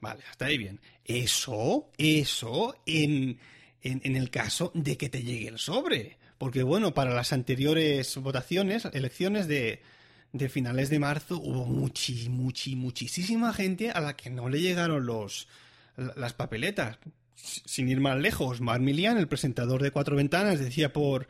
Vale, 0.00 0.22
hasta 0.30 0.44
ahí 0.44 0.58
bien. 0.58 0.78
Eso, 1.06 1.90
eso 1.96 2.76
en, 2.84 3.38
en, 3.82 4.16
el 4.16 4.28
caso 4.30 4.70
de 4.74 4.98
que 4.98 5.08
te 5.08 5.22
llegue 5.22 5.48
el 5.48 5.58
sobre. 5.58 6.18
Porque 6.36 6.62
bueno, 6.62 6.92
para 6.92 7.14
las 7.14 7.32
anteriores 7.32 8.14
votaciones, 8.18 8.84
elecciones 8.92 9.48
de, 9.48 9.80
de 10.32 10.48
finales 10.50 10.90
de 10.90 10.98
marzo, 10.98 11.40
hubo 11.40 11.64
muchísima 11.64 13.54
gente 13.54 13.90
a 13.90 14.00
la 14.00 14.16
que 14.16 14.28
no 14.28 14.50
le 14.50 14.60
llegaron 14.60 15.06
los, 15.06 15.48
las 15.96 16.34
papeletas. 16.34 16.98
Sin 17.38 17.88
ir 17.88 18.00
más 18.00 18.18
lejos, 18.18 18.60
Mar 18.60 18.80
Milian, 18.80 19.16
el 19.16 19.28
presentador 19.28 19.82
de 19.82 19.90
Cuatro 19.90 20.16
Ventanas, 20.16 20.58
decía 20.58 20.92
por, 20.92 21.28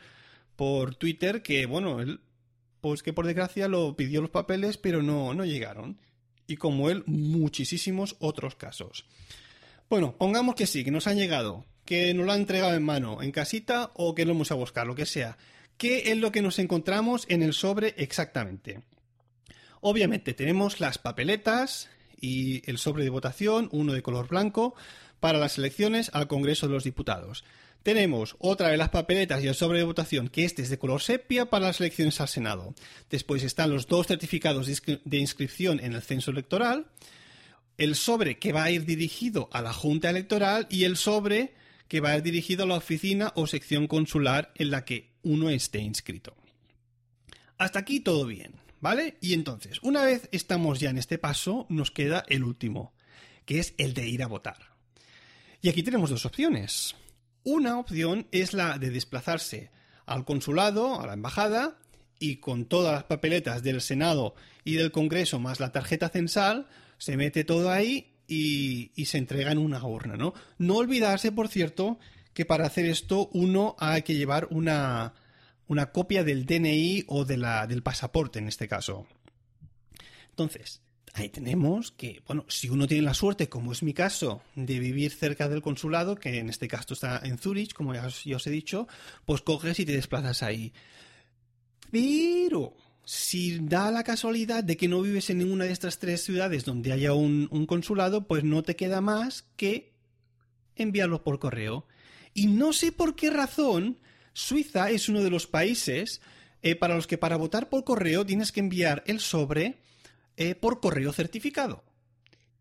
por 0.57 0.95
Twitter 0.95 1.43
que, 1.43 1.67
bueno, 1.67 2.01
él, 2.01 2.21
pues 2.81 3.03
que 3.03 3.13
por 3.13 3.27
desgracia 3.27 3.69
lo 3.69 3.95
pidió 3.97 4.21
los 4.21 4.31
papeles, 4.31 4.79
pero 4.79 5.03
no, 5.03 5.35
no 5.35 5.45
llegaron 5.45 5.99
y 6.49 6.57
como 6.57 6.91
él 6.91 7.05
muchísimos 7.07 8.17
otros 8.19 8.57
casos. 8.57 9.05
Bueno, 9.89 10.17
pongamos 10.17 10.57
que 10.57 10.67
sí, 10.67 10.83
que 10.83 10.91
nos 10.91 11.07
han 11.07 11.19
llegado, 11.19 11.65
que 11.85 12.13
nos 12.15 12.27
lo 12.27 12.33
han 12.33 12.41
entregado 12.41 12.75
en 12.75 12.83
mano, 12.83 13.23
en 13.23 13.31
casita 13.31 13.93
o 13.95 14.15
que 14.15 14.25
lo 14.25 14.33
hemos 14.33 14.51
a 14.51 14.57
buscar, 14.57 14.87
lo 14.87 14.97
que 14.97 15.07
sea. 15.07 15.39
¿Qué 15.77 16.11
es 16.11 16.17
lo 16.17 16.33
que 16.33 16.43
nos 16.43 16.59
encontramos 16.59 17.27
en 17.29 17.43
el 17.43 17.53
sobre 17.53 17.95
exactamente? 17.99 18.81
Obviamente 19.81 20.35
tenemos 20.35 20.81
las 20.81 20.99
papeletas 20.99 21.89
y 22.21 22.69
el 22.69 22.79
sobre 22.79 23.05
de 23.05 23.11
votación, 23.11 23.69
uno 23.71 23.93
de 23.93 24.03
color 24.03 24.27
blanco, 24.27 24.75
para 25.21 25.39
las 25.39 25.59
elecciones 25.59 26.11
al 26.13 26.29
Congreso 26.29 26.67
de 26.67 26.75
los 26.75 26.85
Diputados. 26.85 27.45
Tenemos 27.83 28.37
otra 28.39 28.69
de 28.69 28.77
las 28.77 28.91
papeletas 28.91 29.43
y 29.43 29.47
el 29.47 29.55
sobre 29.55 29.79
de 29.79 29.85
votación, 29.85 30.29
que 30.29 30.45
este 30.45 30.63
es 30.63 30.69
de 30.69 30.79
color 30.79 31.01
sepia 31.01 31.49
para 31.49 31.67
las 31.67 31.81
elecciones 31.81 32.21
al 32.21 32.29
Senado. 32.29 32.75
Después 33.09 33.43
están 33.43 33.71
los 33.71 33.87
dos 33.87 34.07
certificados 34.07 34.67
de 34.67 35.17
inscripción 35.17 35.81
en 35.81 35.95
el 35.95 36.03
censo 36.03 36.31
electoral, 36.31 36.87
el 37.79 37.95
sobre 37.95 38.39
que 38.39 38.53
va 38.53 38.65
a 38.65 38.71
ir 38.71 38.85
dirigido 38.85 39.49
a 39.53 39.63
la 39.63 39.73
Junta 39.73 40.11
Electoral 40.11 40.67
y 40.69 40.85
el 40.85 40.97
sobre 40.97 41.55
que 41.87 42.01
va 42.01 42.11
a 42.11 42.17
ir 42.17 42.23
dirigido 42.23 42.65
a 42.65 42.67
la 42.67 42.77
oficina 42.77 43.33
o 43.37 43.47
sección 43.47 43.87
consular 43.87 44.53
en 44.57 44.71
la 44.71 44.85
que 44.85 45.13
uno 45.23 45.49
esté 45.49 45.79
inscrito. 45.79 46.37
Hasta 47.57 47.79
aquí 47.79 48.01
todo 48.01 48.27
bien, 48.27 48.53
¿vale? 48.81 49.17
Y 49.21 49.33
entonces, 49.33 49.79
una 49.83 50.05
vez 50.05 50.29
estamos 50.33 50.81
ya 50.81 50.91
en 50.91 50.99
este 50.99 51.19
paso, 51.19 51.67
nos 51.69 51.91
queda 51.91 52.25
el 52.29 52.45
último, 52.45 52.93
que 53.47 53.59
es 53.61 53.75
el 53.79 53.95
de 53.95 54.07
ir 54.07 54.23
a 54.23 54.27
votar. 54.27 54.78
Y 55.61 55.69
aquí 55.69 55.83
tenemos 55.83 56.11
dos 56.11 56.25
opciones. 56.25 56.95
Una 57.43 57.79
opción 57.79 58.29
es 58.31 58.53
la 58.53 58.79
de 58.79 58.91
desplazarse 58.91 59.71
al 60.07 60.25
consulado, 60.25 61.01
a 61.01 61.07
la 61.07 61.15
embajada, 61.15 61.79
y 62.21 62.37
con 62.37 62.67
todas 62.67 62.93
las 62.93 63.05
papeletas 63.05 63.63
del 63.63 63.81
Senado 63.81 64.35
y 64.65 64.75
del 64.75 64.93
Congreso 64.93 65.39
más 65.39 65.61
la 65.61 65.73
tarjeta 65.73 66.09
censal, 66.09 66.69
se 66.99 67.17
mete 67.17 67.45
todo 67.45 67.71
ahí 67.71 68.15
y, 68.27 68.93
se 69.07 69.19
entrega 69.19 69.53
en 69.53 69.59
una 69.59 69.83
urna, 69.85 70.17
¿no? 70.17 70.35
No 70.59 70.77
olvidarse, 70.77 71.33
por 71.33 71.49
cierto, 71.49 71.99
que 72.35 72.45
para 72.45 72.67
hacer 72.67 72.87
esto 72.87 73.29
uno 73.33 73.77
hay 73.79 74.03
que 74.03 74.15
llevar 74.15 74.49
una, 74.51 75.15
una 75.67 75.93
copia 75.93 76.25
del 76.25 76.45
DNI 76.45 77.05
o 77.07 77.25
de 77.25 77.37
la, 77.37 77.67
del 77.67 77.83
pasaporte 77.83 78.39
en 78.39 78.49
este 78.49 78.69
caso. 78.69 79.07
Entonces, 80.31 80.83
ahí 81.15 81.29
tenemos 81.29 81.93
que, 81.93 82.23
bueno, 82.27 82.45
si 82.49 82.69
uno 82.69 82.87
tiene 82.87 83.03
la 83.03 83.15
suerte, 83.15 83.49
como 83.49 83.73
es 83.73 83.83
mi 83.83 83.95
caso, 83.95 84.43
de 84.55 84.79
vivir 84.79 85.13
cerca 85.13 85.49
del 85.49 85.63
consulado, 85.63 86.17
que 86.17 86.39
en 86.39 86.49
este 86.49 86.69
caso 86.69 86.95
está 86.95 87.21
en 87.25 87.39
Zurich, 87.39 87.73
como 87.73 87.95
ya 87.95 88.07
os, 88.07 88.47
he 88.47 88.51
dicho, 88.51 88.89
pues 89.25 89.43
coges 89.43 89.79
y 89.81 89.87
te 89.87 89.93
desplazas 89.93 90.43
ahí. 90.43 90.73
Pero 91.91 92.77
si 93.05 93.59
da 93.61 93.91
la 93.91 94.05
casualidad 94.05 94.63
de 94.65 94.77
que 94.77 94.89
no 94.89 95.01
vives 95.03 95.31
en 95.31 95.39
ninguna 95.39 95.65
de 95.65 95.73
estas 95.73 95.99
tres 95.99 96.23
ciudades 96.23 96.65
donde 96.65 96.93
haya 96.93 97.15
un, 97.15 97.49
consulado, 97.67 98.27
pues 98.27 98.45
no 98.45 98.63
te 98.63 98.77
queda 98.77 99.01
más 99.01 99.45
que 99.57 99.95
enviarlo 100.77 101.23
por 101.23 101.39
correo. 101.39 101.87
Y 102.35 102.47
no 102.47 102.73
sé 102.73 102.93
por 102.93 103.17
qué 103.17 103.31
razón 103.31 103.99
Suiza 104.33 104.91
es 104.91 105.09
uno 105.09 105.23
de 105.23 105.31
los 105.31 105.47
países 105.47 106.21
eh, 106.63 106.77
para 106.77 106.95
los 106.95 107.07
que 107.07 107.19
para 107.19 107.37
votar 107.37 107.69
por 107.69 107.85
correo 107.85 108.27
tienes 108.27 108.53
que 108.53 108.61
enviar 108.61 109.03
el 109.07 109.21
sobre 109.21 109.79
eh, 110.39 110.55
por 110.55 110.81
correo 110.81 111.13
certificado. 111.13 111.83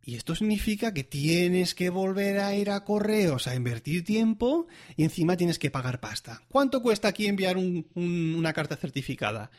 Y 0.04 0.16
esto 0.16 0.34
significa 0.36 0.96
que 0.96 1.04
tienes 1.04 1.76
que 1.76 1.92
volver 1.92 2.40
a 2.40 2.56
ir 2.56 2.72
a 2.72 2.84
correos 2.84 3.46
a 3.46 3.54
invertir 3.54 4.04
tiempo 4.04 4.66
y 4.96 5.04
encima 5.04 5.38
tienes 5.38 5.60
que 5.60 5.70
pagar 5.70 6.00
pasta. 6.00 6.42
¿Cuánto 6.48 6.82
cuesta 6.82 7.10
aquí 7.10 7.28
enviar 7.28 7.56
una 7.58 8.54
carta 8.54 8.78
certificada? 8.78 9.52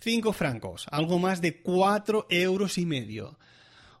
Cinco 0.00 0.34
francos, 0.34 0.86
algo 0.90 1.18
más 1.18 1.40
de 1.40 1.62
cuatro 1.62 2.26
euros 2.28 2.76
y 2.76 2.84
medio. 2.84 3.38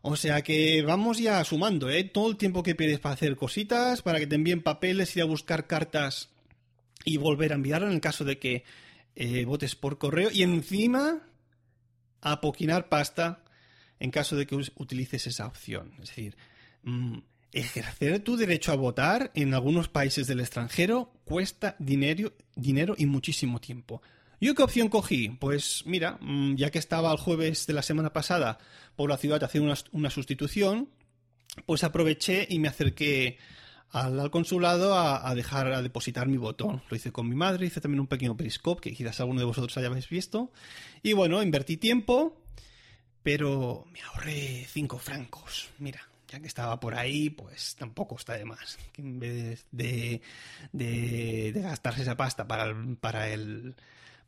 O 0.02 0.16
sea 0.16 0.42
que 0.42 0.82
vamos 0.82 1.18
ya 1.18 1.42
sumando, 1.44 1.88
¿eh? 1.88 2.04
Todo 2.04 2.28
el 2.28 2.36
tiempo 2.36 2.62
que 2.62 2.74
pierdes 2.74 2.98
para 2.98 3.14
hacer 3.14 3.36
cositas, 3.36 4.02
para 4.02 4.18
que 4.18 4.26
te 4.26 4.34
envíen 4.34 4.62
papeles, 4.62 5.16
ir 5.16 5.22
a 5.22 5.26
buscar 5.26 5.66
cartas 5.66 6.28
y 7.04 7.16
volver 7.16 7.52
a 7.52 7.54
enviarlo 7.54 7.86
en 7.86 7.94
el 7.94 8.00
caso 8.00 8.24
de 8.24 8.38
que 8.38 8.64
eh, 9.14 9.46
votes 9.46 9.76
por 9.76 9.96
correo. 9.96 10.30
Y 10.30 10.42
encima, 10.42 11.22
a 12.20 12.40
poquinar 12.42 12.88
pasta 12.88 13.44
en 14.02 14.10
caso 14.10 14.34
de 14.34 14.48
que 14.48 14.56
utilices 14.56 15.28
esa 15.28 15.46
opción. 15.46 15.92
Es 16.02 16.08
decir, 16.08 16.36
mm, 16.82 17.18
ejercer 17.52 18.18
tu 18.18 18.36
derecho 18.36 18.72
a 18.72 18.76
votar 18.76 19.30
en 19.36 19.54
algunos 19.54 19.86
países 19.86 20.26
del 20.26 20.40
extranjero 20.40 21.12
cuesta 21.24 21.76
dinero, 21.78 22.32
dinero 22.56 22.96
y 22.98 23.06
muchísimo 23.06 23.60
tiempo. 23.60 24.02
¿Yo 24.40 24.56
qué 24.56 24.64
opción 24.64 24.88
cogí? 24.88 25.28
Pues 25.28 25.84
mira, 25.86 26.18
mm, 26.20 26.56
ya 26.56 26.72
que 26.72 26.80
estaba 26.80 27.12
el 27.12 27.18
jueves 27.18 27.64
de 27.68 27.74
la 27.74 27.82
semana 27.82 28.12
pasada 28.12 28.58
por 28.96 29.08
la 29.08 29.18
ciudad 29.18 29.44
haciendo 29.44 29.70
una, 29.70 29.80
una 29.92 30.10
sustitución, 30.10 30.88
pues 31.64 31.84
aproveché 31.84 32.48
y 32.50 32.58
me 32.58 32.66
acerqué 32.66 33.38
al, 33.92 34.30
consulado 34.30 34.98
a, 34.98 35.34
dejar, 35.34 35.72
a 35.72 35.82
depositar 35.82 36.26
mi 36.26 36.38
voto. 36.38 36.82
Lo 36.88 36.96
hice 36.96 37.12
con 37.12 37.28
mi 37.28 37.36
madre, 37.36 37.66
hice 37.66 37.80
también 37.80 38.00
un 38.00 38.06
pequeño 38.06 38.36
periscope 38.36 38.80
que 38.80 38.96
quizás 38.96 39.20
alguno 39.20 39.40
de 39.40 39.46
vosotros 39.46 39.76
hayáis 39.76 40.08
visto. 40.08 40.50
Y 41.02 41.12
bueno, 41.12 41.42
invertí 41.42 41.76
tiempo, 41.76 42.41
pero 43.22 43.86
me 43.92 44.00
ahorré 44.02 44.66
cinco 44.68 44.98
francos. 44.98 45.70
Mira, 45.78 46.00
ya 46.28 46.40
que 46.40 46.46
estaba 46.46 46.80
por 46.80 46.94
ahí, 46.94 47.30
pues 47.30 47.76
tampoco 47.76 48.16
está 48.16 48.34
de 48.34 48.44
más. 48.44 48.78
Que 48.92 49.02
en 49.02 49.18
vez 49.18 49.66
de, 49.70 50.20
de, 50.72 51.52
gastarse 51.54 52.02
esa 52.02 52.16
pasta 52.16 52.46
para, 52.46 52.74
para, 53.00 53.30
el, 53.30 53.74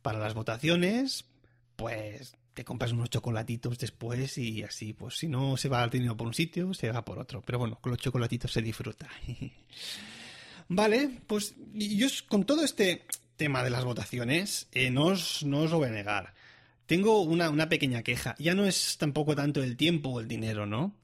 para 0.01 0.19
las 0.19 0.33
votaciones, 0.33 1.25
pues 1.75 2.35
te 2.53 2.63
compras 2.63 2.93
unos 2.93 3.09
chocolatitos 3.09 3.77
después 3.77 4.37
y 4.37 4.63
así, 4.63 4.93
pues 4.93 5.17
si 5.17 5.27
no 5.27 5.57
se 5.57 5.67
va 5.67 5.83
el 5.83 5.89
dinero 5.89 6.15
por 6.15 6.27
un 6.27 6.33
sitio, 6.33 6.73
se 6.73 6.89
va 6.91 7.03
por 7.03 7.19
otro. 7.19 7.41
Pero 7.41 7.59
bueno, 7.59 7.77
con 7.81 7.91
los 7.91 7.99
chocolatitos 7.99 8.51
se 8.51 8.61
disfruta. 8.61 9.09
vale, 10.69 11.21
pues 11.27 11.53
yo 11.73 12.07
con 12.29 12.45
todo 12.45 12.63
este 12.63 13.05
tema 13.35 13.63
de 13.63 13.69
las 13.69 13.83
votaciones, 13.83 14.67
eh, 14.71 14.89
no, 14.89 15.07
os, 15.07 15.43
lo 15.43 15.77
voy 15.77 15.89
a 15.89 15.91
negar. 15.91 16.33
Tengo 16.85 17.21
una, 17.21 17.49
una 17.49 17.69
pequeña 17.69 18.03
queja. 18.03 18.35
Ya 18.39 18.53
no 18.53 18.65
es 18.65 18.97
tampoco 18.97 19.35
tanto 19.35 19.63
el 19.63 19.77
tiempo 19.77 20.09
o 20.09 20.19
el 20.19 20.27
dinero, 20.27 20.65
¿no? 20.65 20.95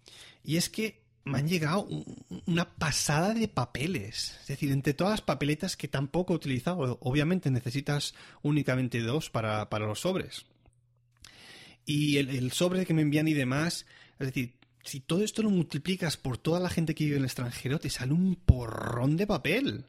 Y 0.44 0.58
es 0.58 0.70
que 0.70 1.02
me 1.24 1.40
han 1.40 1.48
llegado 1.48 1.88
una 2.46 2.76
pasada 2.76 3.34
de 3.34 3.48
papeles. 3.48 4.38
Es 4.42 4.48
decir, 4.48 4.72
entre 4.72 4.94
todas 4.94 5.12
las 5.12 5.22
papeletas 5.22 5.78
que 5.78 5.88
tampoco 5.88 6.34
he 6.34 6.36
utilizado, 6.36 6.98
obviamente 7.02 7.52
necesitas 7.52 8.14
únicamente 8.42 9.02
dos 9.02 9.30
para, 9.30 9.70
para 9.70 9.86
los 9.86 10.00
sobres 10.00 10.46
y 11.86 12.18
el, 12.18 12.52
sobre 12.52 12.86
que 12.86 12.94
me 12.94 13.02
envían 13.02 13.28
y 13.28 13.34
demás. 13.34 13.86
Es 14.20 14.28
decir, 14.28 14.54
si 14.84 15.00
todo 15.00 15.24
esto 15.24 15.44
lo 15.44 15.50
multiplicas 15.50 16.18
por 16.18 16.38
toda 16.38 16.60
la 16.60 16.70
gente 16.70 16.96
que 16.96 17.06
vive 17.06 17.18
en 17.18 17.24
el 17.24 17.28
extranjero, 17.28 17.80
te 17.80 17.90
sale 17.90 18.14
un 18.14 18.36
porrón 18.36 19.18
de 19.18 19.28
papel. 19.28 19.86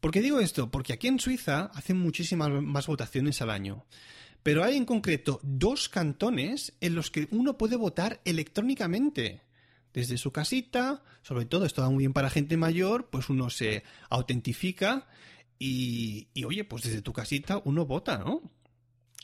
¿Por 0.00 0.10
qué 0.10 0.20
digo 0.20 0.40
esto? 0.40 0.70
Porque 0.70 0.92
aquí 0.92 1.08
en 1.08 1.18
Suiza 1.18 1.70
hacen 1.74 1.98
muchísimas 1.98 2.50
más 2.50 2.86
votaciones 2.86 3.40
al 3.40 3.50
año. 3.50 3.84
Pero 4.44 4.62
hay 4.62 4.76
en 4.76 4.84
concreto 4.84 5.40
dos 5.42 5.88
cantones 5.88 6.74
en 6.80 6.94
los 6.94 7.10
que 7.10 7.26
uno 7.32 7.58
puede 7.58 7.74
votar 7.74 8.20
electrónicamente. 8.24 9.42
Desde 9.92 10.18
su 10.18 10.30
casita, 10.30 11.02
sobre 11.22 11.46
todo 11.46 11.64
esto 11.64 11.82
va 11.82 11.90
muy 11.90 12.02
bien 12.02 12.12
para 12.12 12.30
gente 12.30 12.56
mayor, 12.56 13.08
pues 13.10 13.28
uno 13.28 13.50
se 13.50 13.82
autentifica 14.10 15.08
y, 15.58 16.28
y 16.34 16.44
oye, 16.44 16.64
pues 16.64 16.84
desde 16.84 17.02
tu 17.02 17.12
casita 17.12 17.60
uno 17.64 17.86
vota, 17.86 18.18
¿no? 18.18 18.42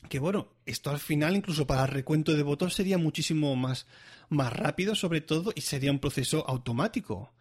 que 0.09 0.19
bueno, 0.19 0.49
esto 0.65 0.91
al 0.91 0.99
final 0.99 1.37
incluso 1.37 1.67
para 1.67 1.83
el 1.83 1.89
recuento 1.89 2.35
de 2.35 2.43
votos 2.43 2.75
sería 2.75 2.99
muchísimo 2.99 3.55
más, 3.57 3.87
más 4.29 4.53
rápido 4.53 4.95
sobre 4.95 5.21
todo 5.21 5.53
y 5.55 5.61
sería 5.61 5.93
un 5.93 5.99
proceso 5.99 6.49
automático. 6.49 7.33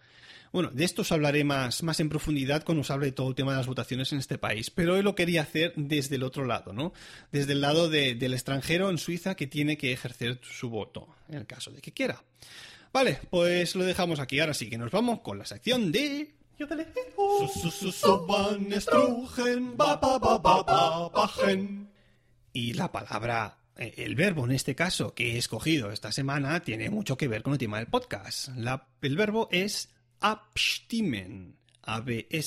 Bueno, 0.51 0.69
de 0.71 0.83
esto 0.83 1.03
os 1.03 1.11
hablaré 1.11 1.43
más, 1.43 1.83
más 1.83 1.99
en 1.99 2.09
profundidad 2.09 2.63
cuando 2.63 2.81
os 2.81 2.91
hable 2.91 3.07
de 3.07 3.11
todo 3.11 3.29
el 3.29 3.35
tema 3.35 3.51
de 3.51 3.57
las 3.57 3.67
votaciones 3.67 4.11
en 4.13 4.19
este 4.19 4.37
país, 4.37 4.71
pero 4.71 4.95
hoy 4.95 5.03
lo 5.03 5.15
quería 5.15 5.43
hacer 5.43 5.73
desde 5.75 6.15
el 6.15 6.23
otro 6.23 6.45
lado, 6.45 6.73
¿no? 6.73 6.93
Desde 7.31 7.53
el 7.53 7.61
lado 7.61 7.89
del 7.89 8.33
extranjero 8.33 8.89
en 8.89 8.97
Suiza 8.97 9.35
que 9.35 9.47
tiene 9.47 9.77
que 9.77 9.91
ejercer 9.91 10.39
su 10.41 10.69
voto, 10.69 11.07
en 11.29 11.35
el 11.35 11.45
caso 11.45 11.71
de 11.71 11.81
que 11.81 11.91
quiera. 11.91 12.23
Vale, 12.91 13.19
pues 13.29 13.75
lo 13.75 13.83
dejamos 13.83 14.19
aquí. 14.19 14.39
Ahora 14.39 14.53
sí 14.53 14.69
que 14.69 14.77
nos 14.77 14.91
vamos 14.91 15.19
con 15.21 15.37
la 15.37 15.45
sección 15.45 15.91
de... 15.91 16.33
Y 22.51 22.73
la 22.73 22.91
palabra, 22.91 23.59
eh, 23.77 23.93
el 23.97 24.15
verbo 24.15 24.45
en 24.45 24.51
este 24.51 24.75
caso 24.75 25.13
que 25.13 25.35
he 25.35 25.37
escogido 25.37 25.91
esta 25.91 26.11
semana, 26.11 26.59
tiene 26.61 26.89
mucho 26.89 27.15
que 27.15 27.27
ver 27.27 27.43
con 27.43 27.53
el 27.53 27.59
tema 27.59 27.77
del 27.77 27.87
podcast. 27.87 28.49
el 29.01 29.15
verbo 29.15 29.47
es 29.51 29.89
abstimmen. 30.19 31.55
A-B-S-T-I-M-M-E-N. 31.81 32.37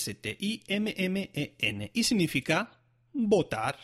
Y 1.92 2.04
significa 2.04 2.78
votar. 3.12 3.76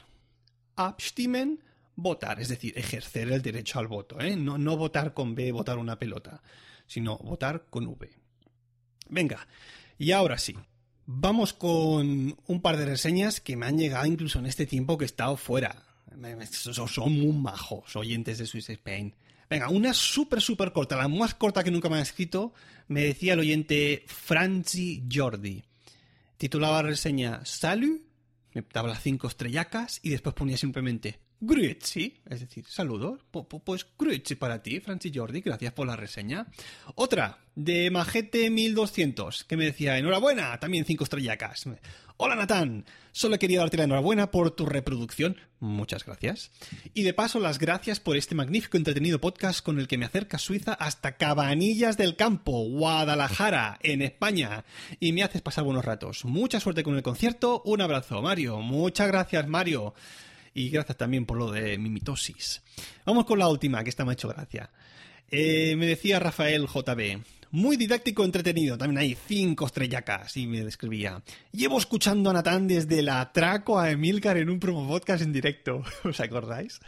Abstimmen, 0.77 1.62
votar. 1.96 2.40
Es 2.40 2.48
decir, 2.48 2.72
ejercer 2.77 3.33
el 3.33 3.42
derecho 3.42 3.79
al 3.79 3.88
voto. 3.88 4.20
¿eh? 4.20 4.37
No, 4.37 4.59
no 4.59 4.77
votar 4.77 5.14
con 5.14 5.35
B, 5.35 5.51
votar 5.53 5.79
una 5.79 5.98
pelota, 5.98 6.42
sino 6.87 7.18
votar 7.18 7.66
con 7.70 7.87
V. 7.87 8.11
Venga, 9.09 9.48
y 9.98 10.12
ahora 10.12 10.38
sí. 10.38 10.55
Vamos 11.07 11.55
con 11.55 12.37
un 12.46 12.61
par 12.61 12.77
de 12.77 12.85
reseñas 12.85 13.40
que 13.40 13.57
me 13.57 13.64
han 13.66 13.79
llegado 13.79 14.05
incluso 14.05 14.38
en 14.38 14.46
este 14.46 14.66
tiempo 14.66 14.98
que 14.98 15.05
he 15.05 15.07
estado 15.07 15.38
fuera 15.38 15.88
son 16.88 17.12
muy 17.12 17.33
majos 17.33 17.96
oyentes 17.96 18.38
de 18.38 18.46
Swiss 18.46 18.70
Spain. 18.70 19.14
Venga, 19.51 19.71
una 19.71 19.95
súper, 19.95 20.43
súper 20.43 20.73
corta, 20.73 20.97
la 20.97 21.09
más 21.09 21.35
corta 21.35 21.65
que 21.65 21.71
nunca 21.71 21.89
me 21.89 21.97
han 21.97 22.03
escrito, 22.03 22.53
me 22.87 23.03
decía 23.03 23.33
el 23.33 23.41
oyente 23.41 24.05
Franzi 24.07 25.05
Jordi. 25.11 25.65
Titulaba 26.37 26.83
la 26.83 26.91
reseña 26.91 27.45
Salut, 27.45 28.03
me 28.53 28.65
daba 28.73 28.89
las 28.89 29.03
cinco 29.03 29.27
estrellacas 29.27 30.01
y 30.03 30.11
después 30.11 30.35
ponía 30.35 30.57
simplemente 30.57 31.19
Grüezi, 31.40 32.20
es 32.29 32.40
decir, 32.40 32.64
saludos. 32.66 33.20
Pues 33.64 33.87
Grüezi 33.98 34.35
para 34.35 34.62
ti, 34.62 34.81
Francis 34.81 35.12
Jordi, 35.14 35.40
gracias 35.40 35.72
por 35.72 35.87
la 35.87 35.96
reseña. 35.96 36.46
Otra, 36.94 37.38
de 37.55 37.90
Majete1200, 37.92 39.44
que 39.46 39.57
me 39.57 39.66
decía, 39.66 39.98
enhorabuena, 39.98 40.59
también 40.59 40.85
cinco 40.85 41.05
estrellacas. 41.05 41.64
Hola 42.16 42.35
Natán, 42.35 42.85
solo 43.12 43.38
quería 43.38 43.61
darte 43.61 43.77
la 43.77 43.85
enhorabuena 43.85 44.33
por 44.33 44.51
tu 44.51 44.66
reproducción, 44.66 45.37
muchas 45.61 46.05
gracias. 46.05 46.51
Y 46.92 47.05
de 47.05 47.14
paso 47.14 47.38
las 47.38 47.61
gracias 47.61 48.01
por 48.01 48.16
este 48.16 48.35
magnífico 48.35 48.77
entretenido 48.77 49.20
podcast 49.20 49.64
con 49.64 49.79
el 49.79 49.87
que 49.87 49.98
me 49.98 50.07
acerca 50.07 50.38
Suiza 50.38 50.72
hasta 50.74 51.16
Cabanillas 51.16 51.96
del 51.96 52.16
Campo, 52.16 52.68
Guadalajara, 52.68 53.79
en 53.85 54.03
España. 54.03 54.64
Y 54.98 55.12
me 55.12 55.22
haces 55.22 55.42
pasar 55.42 55.62
buenos 55.62 55.85
ratos. 55.85 56.24
Mucha 56.24 56.59
suerte 56.59 56.83
con 56.83 56.96
el 56.96 57.05
concierto, 57.05 57.62
un 57.64 57.81
abrazo 57.81 58.20
Mario, 58.20 58.61
muchas 58.62 59.07
gracias 59.07 59.46
Mario. 59.46 59.94
Y 60.55 60.71
gracias 60.71 60.97
también 60.97 61.27
por 61.27 61.39
lo 61.39 61.51
de 61.51 61.79
mi 61.79 61.91
mitosis. 61.91 62.63
Vamos 63.05 63.25
con 63.25 63.39
la 63.39 63.49
última, 63.49 63.83
que 63.83 63.91
esta 63.91 64.05
me 64.05 64.13
ha 64.13 64.15
hecho 64.15 64.29
gracia. 64.29 64.71
Eh, 65.31 65.77
me 65.77 65.87
decía 65.87 66.19
Rafael 66.19 66.67
JB. 66.67 67.21
Muy 67.51 67.77
didáctico, 67.77 68.25
entretenido. 68.25 68.77
También 68.77 68.99
hay 68.99 69.17
cinco 69.27 69.67
estrellacas. 69.67 70.37
Y 70.37 70.47
me 70.47 70.65
describía. 70.65 71.23
Llevo 71.53 71.79
escuchando 71.79 72.31
a 72.31 72.33
Natán 72.33 72.69
desde 72.69 73.03
la 73.03 73.21
atraco 73.21 73.79
a 73.79 73.91
Emilcar 73.91 74.37
en 74.37 74.51
un 74.51 74.61
promo 74.61 74.87
podcast 74.87 75.23
en 75.23 75.33
directo. 75.33 75.83
¿Os 76.05 76.21
acordáis? 76.21 76.81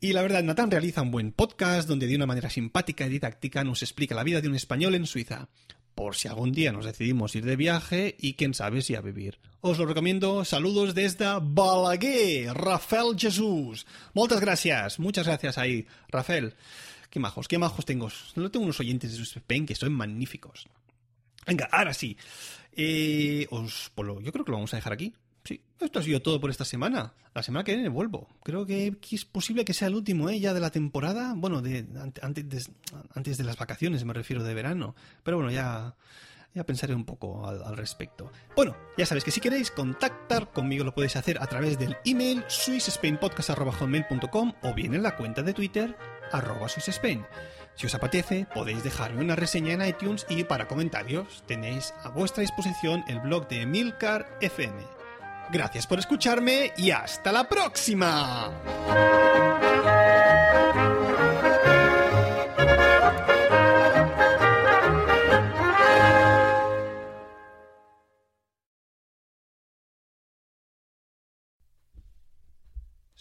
Y 0.00 0.12
la 0.12 0.22
verdad, 0.22 0.42
Natán 0.42 0.70
realiza 0.70 1.02
un 1.02 1.10
buen 1.10 1.32
podcast 1.32 1.88
donde 1.88 2.06
de 2.06 2.16
una 2.16 2.26
manera 2.26 2.50
simpática 2.50 3.06
y 3.06 3.10
didáctica 3.10 3.64
nos 3.64 3.82
explica 3.82 4.14
la 4.14 4.24
vida 4.24 4.40
de 4.40 4.48
un 4.48 4.54
español 4.54 4.94
en 4.94 5.06
Suiza 5.06 5.48
por 5.96 6.14
si 6.14 6.28
algún 6.28 6.52
día 6.52 6.70
nos 6.70 6.84
decidimos 6.84 7.34
ir 7.34 7.44
de 7.44 7.56
viaje 7.56 8.14
y 8.20 8.34
quién 8.34 8.54
sabe 8.54 8.82
si 8.82 8.94
a 8.94 9.00
vivir. 9.00 9.40
Os 9.62 9.78
lo 9.78 9.86
recomiendo. 9.86 10.44
Saludos 10.44 10.94
desde 10.94 11.26
Balaguer, 11.42 12.52
Rafael 12.52 13.16
Jesús. 13.18 13.86
Muchas 14.12 14.40
gracias, 14.40 15.00
muchas 15.00 15.26
gracias 15.26 15.58
ahí, 15.58 15.86
Rafael. 16.08 16.54
Qué 17.10 17.18
majos, 17.18 17.48
qué 17.48 17.56
majos 17.58 17.86
tengo. 17.86 18.10
No 18.36 18.50
tengo 18.50 18.64
unos 18.64 18.78
oyentes 18.78 19.16
de 19.16 19.22
Spain 19.22 19.64
que 19.64 19.74
son 19.74 19.92
magníficos. 19.94 20.68
Venga, 21.46 21.66
ahora 21.72 21.94
sí. 21.94 22.16
Eh, 22.72 23.46
os, 23.50 23.90
pues 23.94 24.06
yo 24.22 24.32
creo 24.32 24.44
que 24.44 24.50
lo 24.50 24.58
vamos 24.58 24.74
a 24.74 24.76
dejar 24.76 24.92
aquí. 24.92 25.14
Sí, 25.46 25.60
esto 25.78 26.00
ha 26.00 26.02
sido 26.02 26.20
todo 26.20 26.40
por 26.40 26.50
esta 26.50 26.64
semana. 26.64 27.12
La 27.32 27.44
semana 27.44 27.62
que 27.62 27.72
viene 27.72 27.88
vuelvo. 27.88 28.26
Creo 28.42 28.66
que 28.66 28.96
es 29.12 29.24
posible 29.24 29.64
que 29.64 29.74
sea 29.74 29.86
el 29.86 29.94
último 29.94 30.28
¿eh? 30.28 30.40
ya 30.40 30.52
de 30.52 30.58
la 30.58 30.70
temporada. 30.70 31.34
Bueno, 31.36 31.62
de, 31.62 31.86
antes, 32.20 32.48
de, 32.48 32.64
antes 33.14 33.38
de 33.38 33.44
las 33.44 33.56
vacaciones 33.56 34.04
me 34.04 34.12
refiero 34.12 34.42
de 34.42 34.54
verano. 34.54 34.96
Pero 35.22 35.36
bueno, 35.36 35.52
ya, 35.52 35.94
ya 36.52 36.64
pensaré 36.64 36.96
un 36.96 37.04
poco 37.04 37.46
al, 37.46 37.76
respecto. 37.76 38.32
Bueno, 38.56 38.76
ya 38.98 39.06
sabéis 39.06 39.22
que 39.22 39.30
si 39.30 39.40
queréis 39.40 39.70
contactar 39.70 40.50
conmigo 40.50 40.84
lo 40.84 40.92
podéis 40.92 41.14
hacer 41.14 41.40
a 41.40 41.46
través 41.46 41.78
del 41.78 41.96
email 42.04 42.42
swissspainpodcast.com 42.48 44.52
o 44.62 44.74
bien 44.74 44.94
en 44.94 45.04
la 45.04 45.14
cuenta 45.14 45.42
de 45.42 45.54
Twitter 45.54 45.96
arroba 46.32 46.68
swissspain. 46.68 47.24
Si 47.76 47.86
os 47.86 47.94
apetece, 47.94 48.48
podéis 48.52 48.82
dejarme 48.82 49.20
una 49.20 49.36
reseña 49.36 49.74
en 49.74 49.86
iTunes 49.86 50.26
y 50.28 50.42
para 50.42 50.66
comentarios 50.66 51.44
tenéis 51.46 51.94
a 52.02 52.08
vuestra 52.08 52.40
disposición 52.40 53.04
el 53.06 53.20
blog 53.20 53.46
de 53.46 53.64
Milcar 53.64 54.26
FM. 54.40 54.95
Gracias 55.50 55.86
por 55.86 55.98
escucharme 55.98 56.72
y 56.76 56.90
hasta 56.90 57.32
la 57.32 57.48
próxima. 57.48 58.52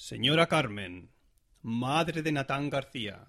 Señora 0.08 0.46
Carmen, 0.46 1.10
madre 1.64 2.22
de 2.22 2.32
Natán 2.32 2.70
García, 2.70 3.26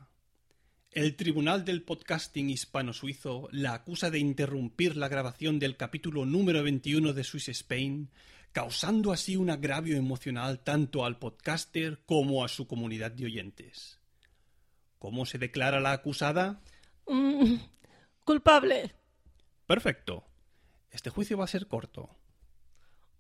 El 0.91 1.17
Tribunal 1.17 1.65
del 1.65 1.83
Podcasting 1.83 2.51
Hispano-Suizo 2.51 3.49
la 3.51 3.73
acusa 3.73 4.11
de 4.11 4.19
interrumpir 4.19 4.95
la 4.95 5.09
grabación 5.09 5.59
del 5.59 5.79
capítulo 5.79 6.27
número 6.27 6.63
21 6.63 7.15
de 7.15 7.25
Swiss 7.25 7.49
Spain, 7.49 8.11
causando 8.57 9.13
así 9.13 9.37
un 9.37 9.51
agravio 9.51 9.99
emocional 9.99 10.61
tanto 10.61 11.05
al 11.05 11.19
podcaster 11.19 11.99
como 12.07 12.43
a 12.43 12.49
su 12.49 12.67
comunidad 12.67 13.11
de 13.11 13.27
oyentes. 13.27 14.01
¿Cómo 14.99 15.27
se 15.27 15.37
declara 15.37 15.79
la 15.79 15.93
acusada? 15.93 16.63
Mm, 17.07 17.57
culpable. 18.25 18.95
Perfecto. 19.67 20.25
Este 20.91 21.11
juicio 21.11 21.37
va 21.37 21.45
a 21.45 21.49
ser 21.49 21.67
corto. 21.67 22.09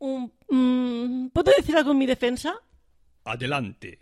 Mm, 0.00 1.26
¿Puedo 1.34 1.52
decir 1.54 1.76
algo 1.76 1.92
en 1.92 1.98
mi 1.98 2.06
defensa? 2.06 2.54
Adelante. 3.24 3.98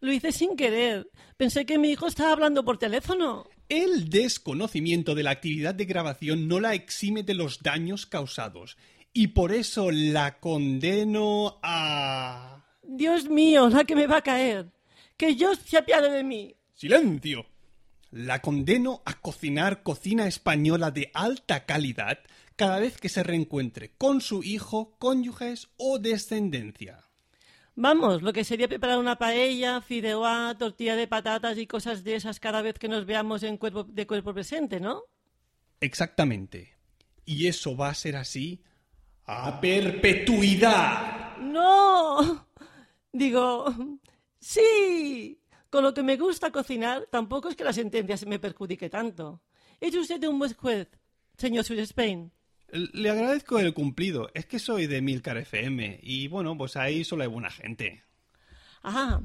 Lo 0.00 0.12
hice 0.12 0.32
sin 0.32 0.54
querer. 0.54 1.08
Pensé 1.38 1.64
que 1.64 1.78
mi 1.78 1.92
hijo 1.92 2.08
estaba 2.08 2.32
hablando 2.32 2.62
por 2.62 2.76
teléfono. 2.76 3.48
El 3.70 4.10
desconocimiento 4.10 5.14
de 5.14 5.22
la 5.22 5.30
actividad 5.30 5.74
de 5.74 5.86
grabación 5.86 6.46
no 6.46 6.60
la 6.60 6.74
exime 6.74 7.22
de 7.22 7.32
los 7.32 7.62
daños 7.62 8.04
causados 8.04 8.76
y 9.12 9.28
por 9.28 9.52
eso 9.52 9.90
la 9.90 10.38
condeno 10.40 11.58
a... 11.62 12.64
Dios 12.82 13.28
mío, 13.28 13.68
la 13.68 13.84
que 13.84 13.96
me 13.96 14.06
va 14.06 14.18
a 14.18 14.22
caer. 14.22 14.70
Que 15.16 15.34
Dios 15.34 15.58
se 15.64 15.78
apiade 15.78 16.10
de 16.10 16.24
mí. 16.24 16.54
¡Silencio! 16.74 17.46
La 18.10 18.42
condeno 18.42 19.02
a 19.04 19.20
cocinar 19.20 19.82
cocina 19.82 20.26
española 20.26 20.90
de 20.90 21.10
alta 21.14 21.64
calidad 21.64 22.18
cada 22.56 22.78
vez 22.78 22.98
que 22.98 23.08
se 23.08 23.22
reencuentre 23.22 23.94
con 23.96 24.20
su 24.20 24.42
hijo, 24.42 24.96
cónyuges 24.98 25.68
o 25.76 25.98
descendencia. 25.98 27.04
Vamos, 27.74 28.20
lo 28.20 28.34
que 28.34 28.44
sería 28.44 28.68
preparar 28.68 28.98
una 28.98 29.16
paella, 29.16 29.80
fideuá, 29.80 30.54
tortilla 30.58 30.94
de 30.94 31.08
patatas 31.08 31.56
y 31.56 31.66
cosas 31.66 32.04
de 32.04 32.16
esas 32.16 32.38
cada 32.38 32.60
vez 32.60 32.78
que 32.78 32.88
nos 32.88 33.06
veamos 33.06 33.42
en 33.42 33.56
cuerpo, 33.56 33.84
de 33.84 34.06
cuerpo 34.06 34.34
presente, 34.34 34.78
¿no? 34.78 35.02
Exactamente. 35.80 36.76
Y 37.24 37.46
eso 37.46 37.74
va 37.74 37.88
a 37.88 37.94
ser 37.94 38.16
así 38.16 38.62
a 39.26 39.60
perpetuidad. 39.60 41.36
¡No! 41.38 42.46
Digo, 43.12 43.74
sí. 44.38 45.38
Con 45.70 45.84
lo 45.84 45.94
que 45.94 46.02
me 46.02 46.16
gusta 46.16 46.50
cocinar, 46.50 47.08
tampoco 47.10 47.48
es 47.48 47.56
que 47.56 47.64
la 47.64 47.72
sentencia 47.72 48.16
se 48.16 48.26
me 48.26 48.38
perjudique 48.38 48.90
tanto. 48.90 49.42
¿Es 49.80 49.94
usted 49.96 50.22
un 50.24 50.38
buen 50.38 50.52
juez, 50.54 50.88
señor 51.36 51.64
Swiss 51.64 51.80
Spain? 51.80 52.30
Le 52.72 53.10
agradezco 53.10 53.58
el 53.58 53.74
cumplido. 53.74 54.30
Es 54.34 54.46
que 54.46 54.58
soy 54.58 54.86
de 54.86 55.02
Milcar 55.02 55.36
FM 55.36 56.00
y 56.02 56.28
bueno, 56.28 56.56
pues 56.56 56.76
ahí 56.76 57.04
solo 57.04 57.22
hay 57.22 57.28
buena 57.28 57.50
gente. 57.50 58.02
Ah, 58.82 59.22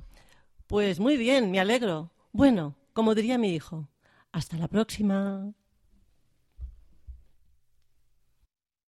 pues 0.68 1.00
muy 1.00 1.18
bien, 1.18 1.52
me 1.52 1.60
alegro. 1.60 2.12
Bueno, 2.32 2.76
como 2.94 3.16
diría 3.16 3.38
mi 3.38 3.54
hijo, 3.54 3.90
hasta 4.32 4.58
la 4.58 4.68
próxima. 4.68 5.54